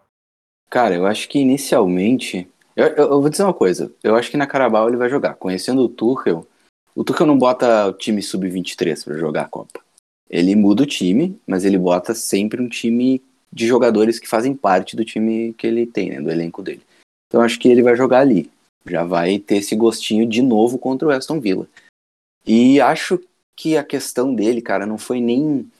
[0.72, 2.48] Cara, eu acho que inicialmente.
[2.74, 3.92] Eu, eu, eu vou dizer uma coisa.
[4.02, 5.34] Eu acho que na Carabao ele vai jogar.
[5.34, 6.46] Conhecendo o Tuchel,
[6.94, 9.80] o Tuchel não bota o time sub-23 para jogar a Copa.
[10.30, 13.20] Ele muda o time, mas ele bota sempre um time
[13.52, 16.80] de jogadores que fazem parte do time que ele tem, né, do elenco dele.
[17.28, 18.50] Então acho que ele vai jogar ali.
[18.86, 21.68] Já vai ter esse gostinho de novo contra o Aston Villa.
[22.46, 23.20] E acho
[23.54, 25.70] que a questão dele, cara, não foi nem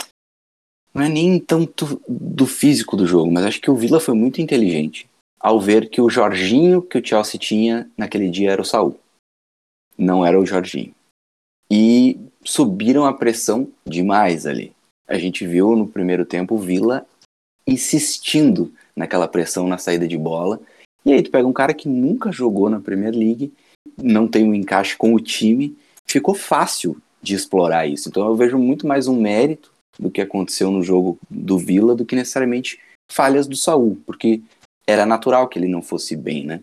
[0.95, 4.41] não é nem tanto do físico do jogo, mas acho que o Villa foi muito
[4.41, 5.09] inteligente
[5.41, 8.99] ao ver que o Jorginho que o Chelsea tinha naquele dia era o Saul.
[9.99, 10.95] Não era o Jorginho.
[11.71, 14.73] E subiram a pressão demais ali.
[15.09, 17.07] A gente viu no primeiro tempo o Villa
[17.67, 20.61] insistindo naquela pressão na saída de bola.
[21.05, 23.53] E aí tu pega um cara que nunca jogou na Premier League,
[23.97, 25.77] não tem um encaixe com o time,
[26.07, 28.09] ficou fácil de explorar isso.
[28.09, 32.05] Então eu vejo muito mais um mérito do que aconteceu no jogo do Villa do
[32.05, 32.81] que necessariamente
[33.11, 34.41] falhas do Saul, porque
[34.87, 36.61] era natural que ele não fosse bem, né?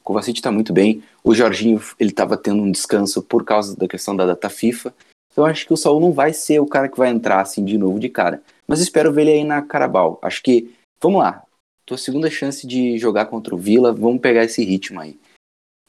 [0.00, 1.02] O Kovacic está muito bem.
[1.22, 4.92] O Jorginho ele estava tendo um descanso por causa da questão da data FIFA.
[5.30, 7.78] Então acho que o Saul não vai ser o cara que vai entrar assim de
[7.78, 8.42] novo de cara.
[8.66, 10.18] Mas espero ver ele aí na Carabao.
[10.20, 11.42] Acho que, vamos lá,
[11.86, 15.18] tua segunda chance de jogar contra o Villa, vamos pegar esse ritmo aí.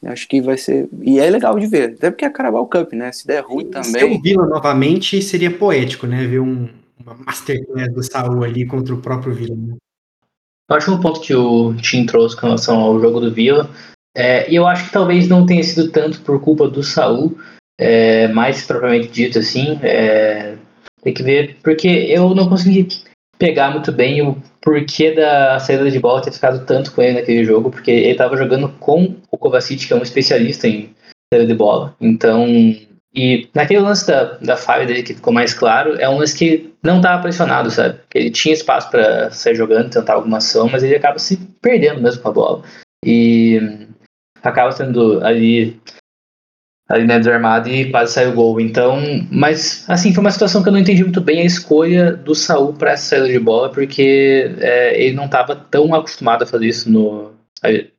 [0.05, 0.87] Acho que vai ser.
[1.01, 1.93] E é legal de ver.
[1.97, 3.11] Até porque é Carabao Cup, né?
[3.11, 4.17] Se der ruim Se também.
[4.17, 6.25] o Vila novamente, seria poético, né?
[6.25, 6.67] Ver um,
[6.99, 9.55] uma masterclass do Saul ali contra o próprio Vila.
[9.55, 9.75] Né?
[10.69, 13.69] Eu acho um ponto que o Tim trouxe com relação ao jogo do Vila.
[14.15, 17.35] É, e eu acho que talvez não tenha sido tanto por culpa do Saul,
[17.79, 19.79] é, mais propriamente dito assim.
[19.81, 20.55] É,
[21.01, 22.87] tem que ver, porque eu não consegui
[23.37, 27.43] pegar muito bem o porquê da saída de bola ter ficado tanto com ele naquele
[27.43, 30.95] jogo, porque ele estava jogando com o Kovacic, que é um especialista em
[31.31, 31.93] saída de bola.
[31.99, 32.47] Então,
[33.13, 36.73] e naquele lance da, da falha dele que ficou mais claro, é um lance que
[36.81, 37.99] não estava pressionado, sabe?
[38.15, 42.21] Ele tinha espaço para sair jogando, tentar alguma ação, mas ele acaba se perdendo mesmo
[42.21, 42.63] com a bola.
[43.05, 43.87] E
[44.41, 45.79] acaba sendo ali
[46.89, 48.59] ali né, desarmado e quase saiu o gol.
[48.59, 48.99] Então,
[49.31, 52.73] mas assim, foi uma situação que eu não entendi muito bem a escolha do Saul
[52.73, 56.91] para essa saída de bola, porque é, ele não estava tão acostumado a fazer isso
[56.91, 57.31] no,
[57.61, 57.91] ali,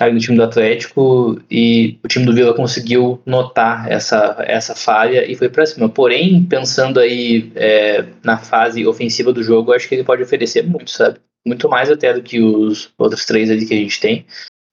[0.00, 5.36] no time do Atlético e o time do Vila conseguiu notar essa, essa falha e
[5.36, 5.88] foi para cima.
[5.88, 10.90] Porém, pensando aí é, na fase ofensiva do jogo, acho que ele pode oferecer muito,
[10.90, 11.20] sabe?
[11.46, 14.26] Muito mais até do que os outros três ali que a gente tem.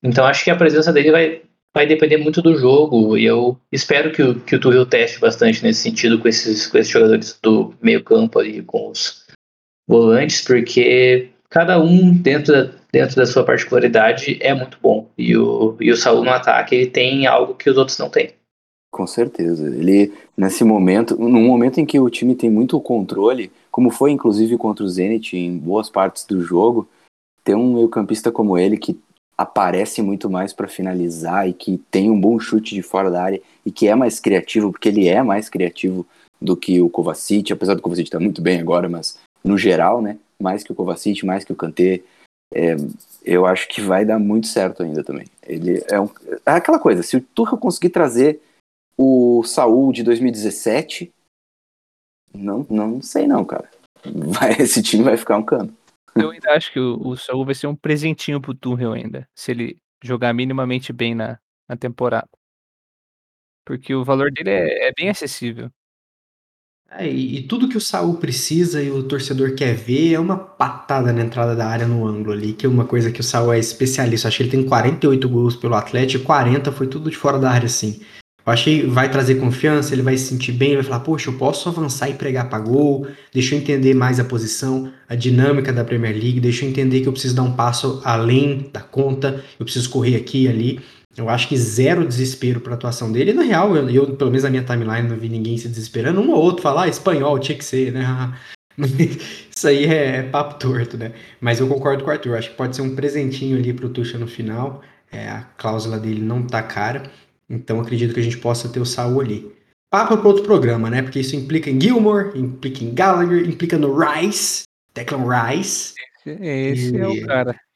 [0.03, 1.41] Então acho que a presença dele vai
[1.73, 5.63] vai depender muito do jogo e eu espero que o, que o Tuchel teste bastante
[5.63, 9.25] nesse sentido com esses, com esses jogadores do meio campo ali, com os
[9.87, 15.75] volantes, porque cada um dentro da, dentro da sua particularidade é muito bom e o,
[15.79, 18.33] e o Saul no ataque ele tem algo que os outros não têm.
[18.91, 19.67] Com certeza.
[19.67, 24.57] Ele, nesse momento, num momento em que o time tem muito controle, como foi inclusive
[24.57, 26.89] contra o Zenit em boas partes do jogo,
[27.43, 28.99] ter um meio-campista como ele que
[29.39, 33.41] aparece muito mais para finalizar e que tem um bom chute de fora da área
[33.65, 36.05] e que é mais criativo, porque ele é mais criativo
[36.41, 40.01] do que o Kovacic, apesar do Kovacic estar tá muito bem agora, mas no geral,
[40.01, 42.01] né, mais que o Kovacic, mais que o Kanté,
[42.53, 42.75] é,
[43.23, 45.25] eu acho que vai dar muito certo ainda também.
[45.41, 46.09] Ele é, um,
[46.45, 48.41] é aquela coisa, se o Tuchel conseguir trazer
[48.97, 51.13] o Saul de 2017,
[52.33, 53.69] não, não sei não, cara.
[54.03, 55.73] Vai, esse time vai ficar um cano.
[56.19, 59.51] Eu ainda acho que o, o Saul vai ser um presentinho pro Tuchel ainda, se
[59.51, 62.29] ele jogar minimamente bem na, na temporada.
[63.65, 65.69] Porque o valor dele é, é bem acessível.
[66.91, 70.37] É, e, e, tudo que o Saul precisa e o torcedor quer ver é uma
[70.37, 73.53] patada na entrada da área no ângulo ali, que é uma coisa que o Saul
[73.53, 74.27] é especialista.
[74.27, 77.67] Acho que ele tem 48 gols pelo Atlético, 40 foi tudo de fora da área,
[77.67, 78.01] assim.
[78.51, 81.69] Eu que vai trazer confiança, ele vai se sentir bem, vai falar, poxa, eu posso
[81.69, 86.13] avançar e pregar para gol, deixa eu entender mais a posição, a dinâmica da Premier
[86.13, 89.89] League, deixa eu entender que eu preciso dar um passo além da conta, eu preciso
[89.89, 90.79] correr aqui e ali.
[91.17, 93.33] Eu acho que zero desespero para a atuação dele.
[93.33, 96.21] Na real, eu, eu, pelo menos na minha timeline, não vi ninguém se desesperando.
[96.21, 98.33] Um ou outro falar, ah, espanhol tinha que ser, né?
[99.53, 101.11] Isso aí é, é, papo torto, né?
[101.41, 102.37] Mas eu concordo com o Arthur.
[102.37, 104.81] Acho que pode ser um presentinho ali pro Tuxa no final.
[105.11, 107.03] É, a cláusula dele não tá cara.
[107.49, 109.51] Então acredito que a gente possa ter o Saul ali.
[109.89, 111.01] Papo para outro programa, né?
[111.01, 115.95] Porque isso implica em Gilmore, implica em Gallagher, implica no Rice, Declan Rice.
[116.25, 117.55] Esse, e, é o cara.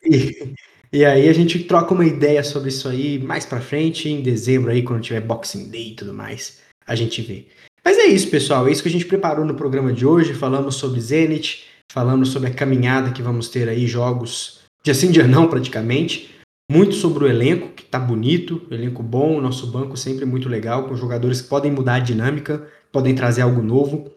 [0.00, 0.54] E,
[0.92, 4.70] e, aí a gente troca uma ideia sobre isso aí mais para frente, em dezembro
[4.70, 7.46] aí, quando tiver Boxing Day e tudo mais, a gente vê.
[7.84, 8.68] Mas é isso, pessoal.
[8.68, 10.34] É isso que a gente preparou no programa de hoje.
[10.34, 15.26] Falamos sobre Zenit, falamos sobre a caminhada que vamos ter aí, jogos de assim dia
[15.26, 16.37] não, praticamente
[16.70, 20.94] muito sobre o elenco, que está bonito, elenco bom, nosso banco sempre muito legal, com
[20.94, 24.12] jogadores que podem mudar a dinâmica, podem trazer algo novo.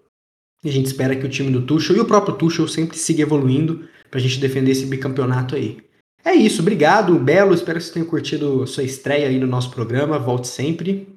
[0.64, 3.22] E a gente espera que o time do Tuchel e o próprio Tuchel sempre siga
[3.22, 5.78] evoluindo para a gente defender esse bicampeonato aí.
[6.24, 10.20] É isso, obrigado, Belo, espero que você tenha curtido sua estreia aí no nosso programa,
[10.20, 11.08] volte sempre.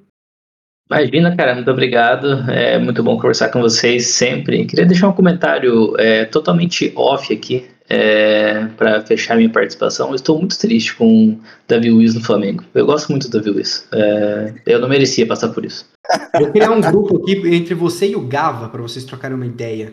[0.89, 2.26] Imagina, cara, muito obrigado.
[2.51, 4.66] É muito bom conversar com vocês sempre.
[4.66, 10.09] Queria deixar um comentário é, totalmente off aqui é, para fechar minha participação.
[10.09, 12.64] Eu estou muito triste com o Davi Luiz no Flamengo.
[12.74, 13.87] Eu gosto muito do Davi Luiz.
[13.93, 15.89] É, eu não merecia passar por isso.
[16.39, 19.93] Vou criar um grupo aqui entre você e o Gava para vocês trocarem uma ideia.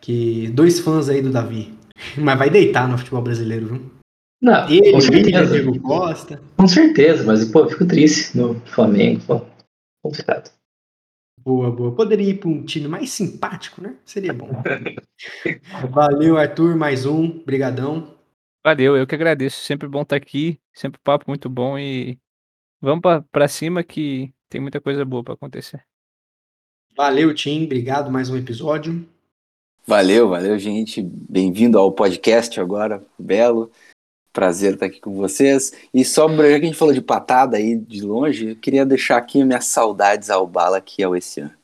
[0.00, 1.72] Que dois fãs aí do Davi.
[2.16, 3.90] Mas vai deitar no futebol brasileiro, viu?
[4.42, 5.52] Não, Ele, com certeza.
[5.52, 6.40] Diego Costa.
[6.56, 9.22] Com certeza, mas pô, eu fico triste no Flamengo.
[9.26, 9.40] Pô,
[10.02, 10.50] complicado.
[11.44, 11.94] Boa, boa.
[11.94, 13.98] Poderia ir para um time mais simpático, né?
[14.02, 14.48] Seria bom.
[15.92, 17.44] Valeu, Arthur, mais um.
[17.44, 18.16] Brigadão.
[18.64, 19.60] Valeu, eu que agradeço.
[19.60, 22.18] Sempre bom estar aqui, sempre papo muito bom e
[22.80, 25.84] vamos para cima que tem muita coisa boa para acontecer.
[26.96, 27.64] Valeu, Tim.
[27.64, 29.06] Obrigado mais um episódio.
[29.86, 31.02] Valeu, valeu, gente.
[31.02, 33.70] Bem-vindo ao podcast agora, Belo.
[34.34, 35.72] Prazer estar aqui com vocês.
[35.94, 39.16] E só, já que a gente falou de patada aí de longe, eu queria deixar
[39.16, 41.54] aqui minhas saudades ao Bala, que é o esse ano.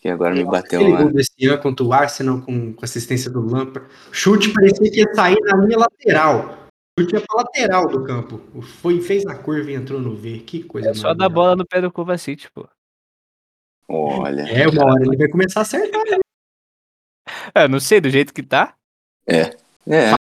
[0.00, 1.02] Que agora me bateu uma...
[1.02, 3.88] Ele desse ano contra o Arsenal com, com assistência do Lampard.
[4.10, 6.66] Chute parecia que ia sair na linha lateral.
[6.98, 8.40] chute é pra lateral do campo.
[8.80, 10.40] Foi, fez a curva e entrou no V.
[10.40, 12.68] Que coisa É só dar bola no pé do Kovacic, pô.
[13.86, 14.42] Olha.
[14.42, 16.04] É, uma hora ele vai começar a acertar.
[16.04, 16.18] né?
[17.54, 18.74] É, não sei, do jeito que tá.
[19.24, 19.56] É.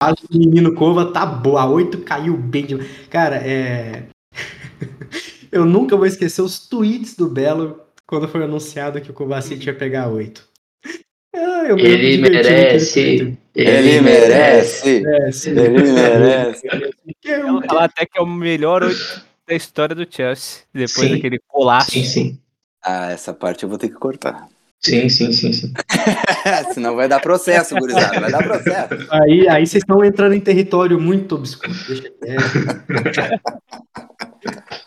[0.01, 1.61] fase do menino Cova tá boa.
[1.61, 2.77] A 8 caiu bem de.
[3.09, 4.03] Cara, é.
[5.51, 9.73] Eu nunca vou esquecer os tweets do Belo quando foi anunciado que o Kovacic ia
[9.73, 10.45] pegar a 8.
[11.37, 12.93] Ah, eu me Ele merece.
[12.93, 13.37] Twitter.
[13.53, 15.03] Ele merece.
[15.05, 15.49] É, sim.
[15.49, 16.65] Ele merece.
[17.25, 20.61] Eu- Ela fala até que é o melhor oito da história do Chelsea.
[20.73, 21.09] Depois Sim.
[21.15, 21.91] daquele colaço.
[21.91, 22.39] Sim, sim.
[22.81, 24.47] Ah, essa parte eu vou ter que cortar.
[24.85, 25.73] Sim, sim, sim, sim.
[26.73, 28.19] Senão vai dar processo, gurizada.
[28.19, 29.07] Vai dar processo.
[29.09, 31.73] Aí, aí vocês estão entrando em território muito obscuro.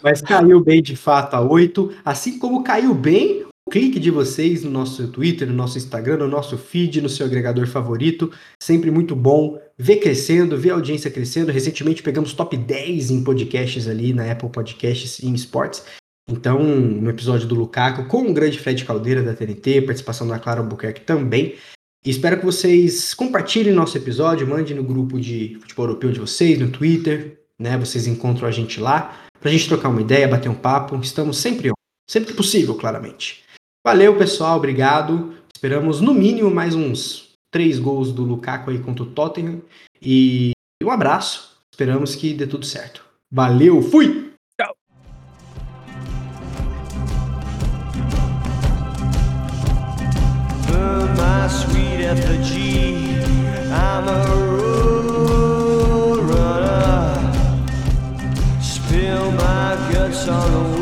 [0.01, 1.96] Mas caiu bem de fato a 8.
[2.05, 6.28] Assim como caiu bem o clique de vocês no nosso Twitter, no nosso Instagram, no
[6.28, 8.30] nosso feed, no seu agregador favorito.
[8.62, 11.51] Sempre muito bom ver crescendo, ver a audiência crescendo.
[11.51, 15.84] Recentemente pegamos top 10 em podcasts ali na Apple Podcasts e em Sports.
[16.29, 20.61] Então, no episódio do Lukaku, com o grande Fred Caldeira da TNT, participação da Clara
[20.61, 21.57] Albuquerque também.
[22.05, 26.59] E espero que vocês compartilhem nosso episódio, mandem no grupo de futebol europeu de vocês,
[26.59, 27.79] no Twitter, né?
[27.79, 30.95] Vocês encontram a gente lá, pra gente trocar uma ideia, bater um papo.
[31.01, 31.72] Estamos sempre
[32.09, 33.43] sempre que possível, claramente.
[33.85, 35.35] Valeu, pessoal, obrigado.
[35.55, 39.62] Esperamos no mínimo mais uns três gols do Lukaku aí contra o Tottenham.
[40.01, 40.53] E
[40.83, 41.57] um abraço.
[41.72, 43.05] Esperamos que dê tudo certo.
[43.33, 44.28] Valeu, fui!
[51.16, 53.20] my sweet effigy.
[53.70, 54.24] I'm a
[54.56, 57.32] road runner.
[58.61, 60.78] Spill my guts on the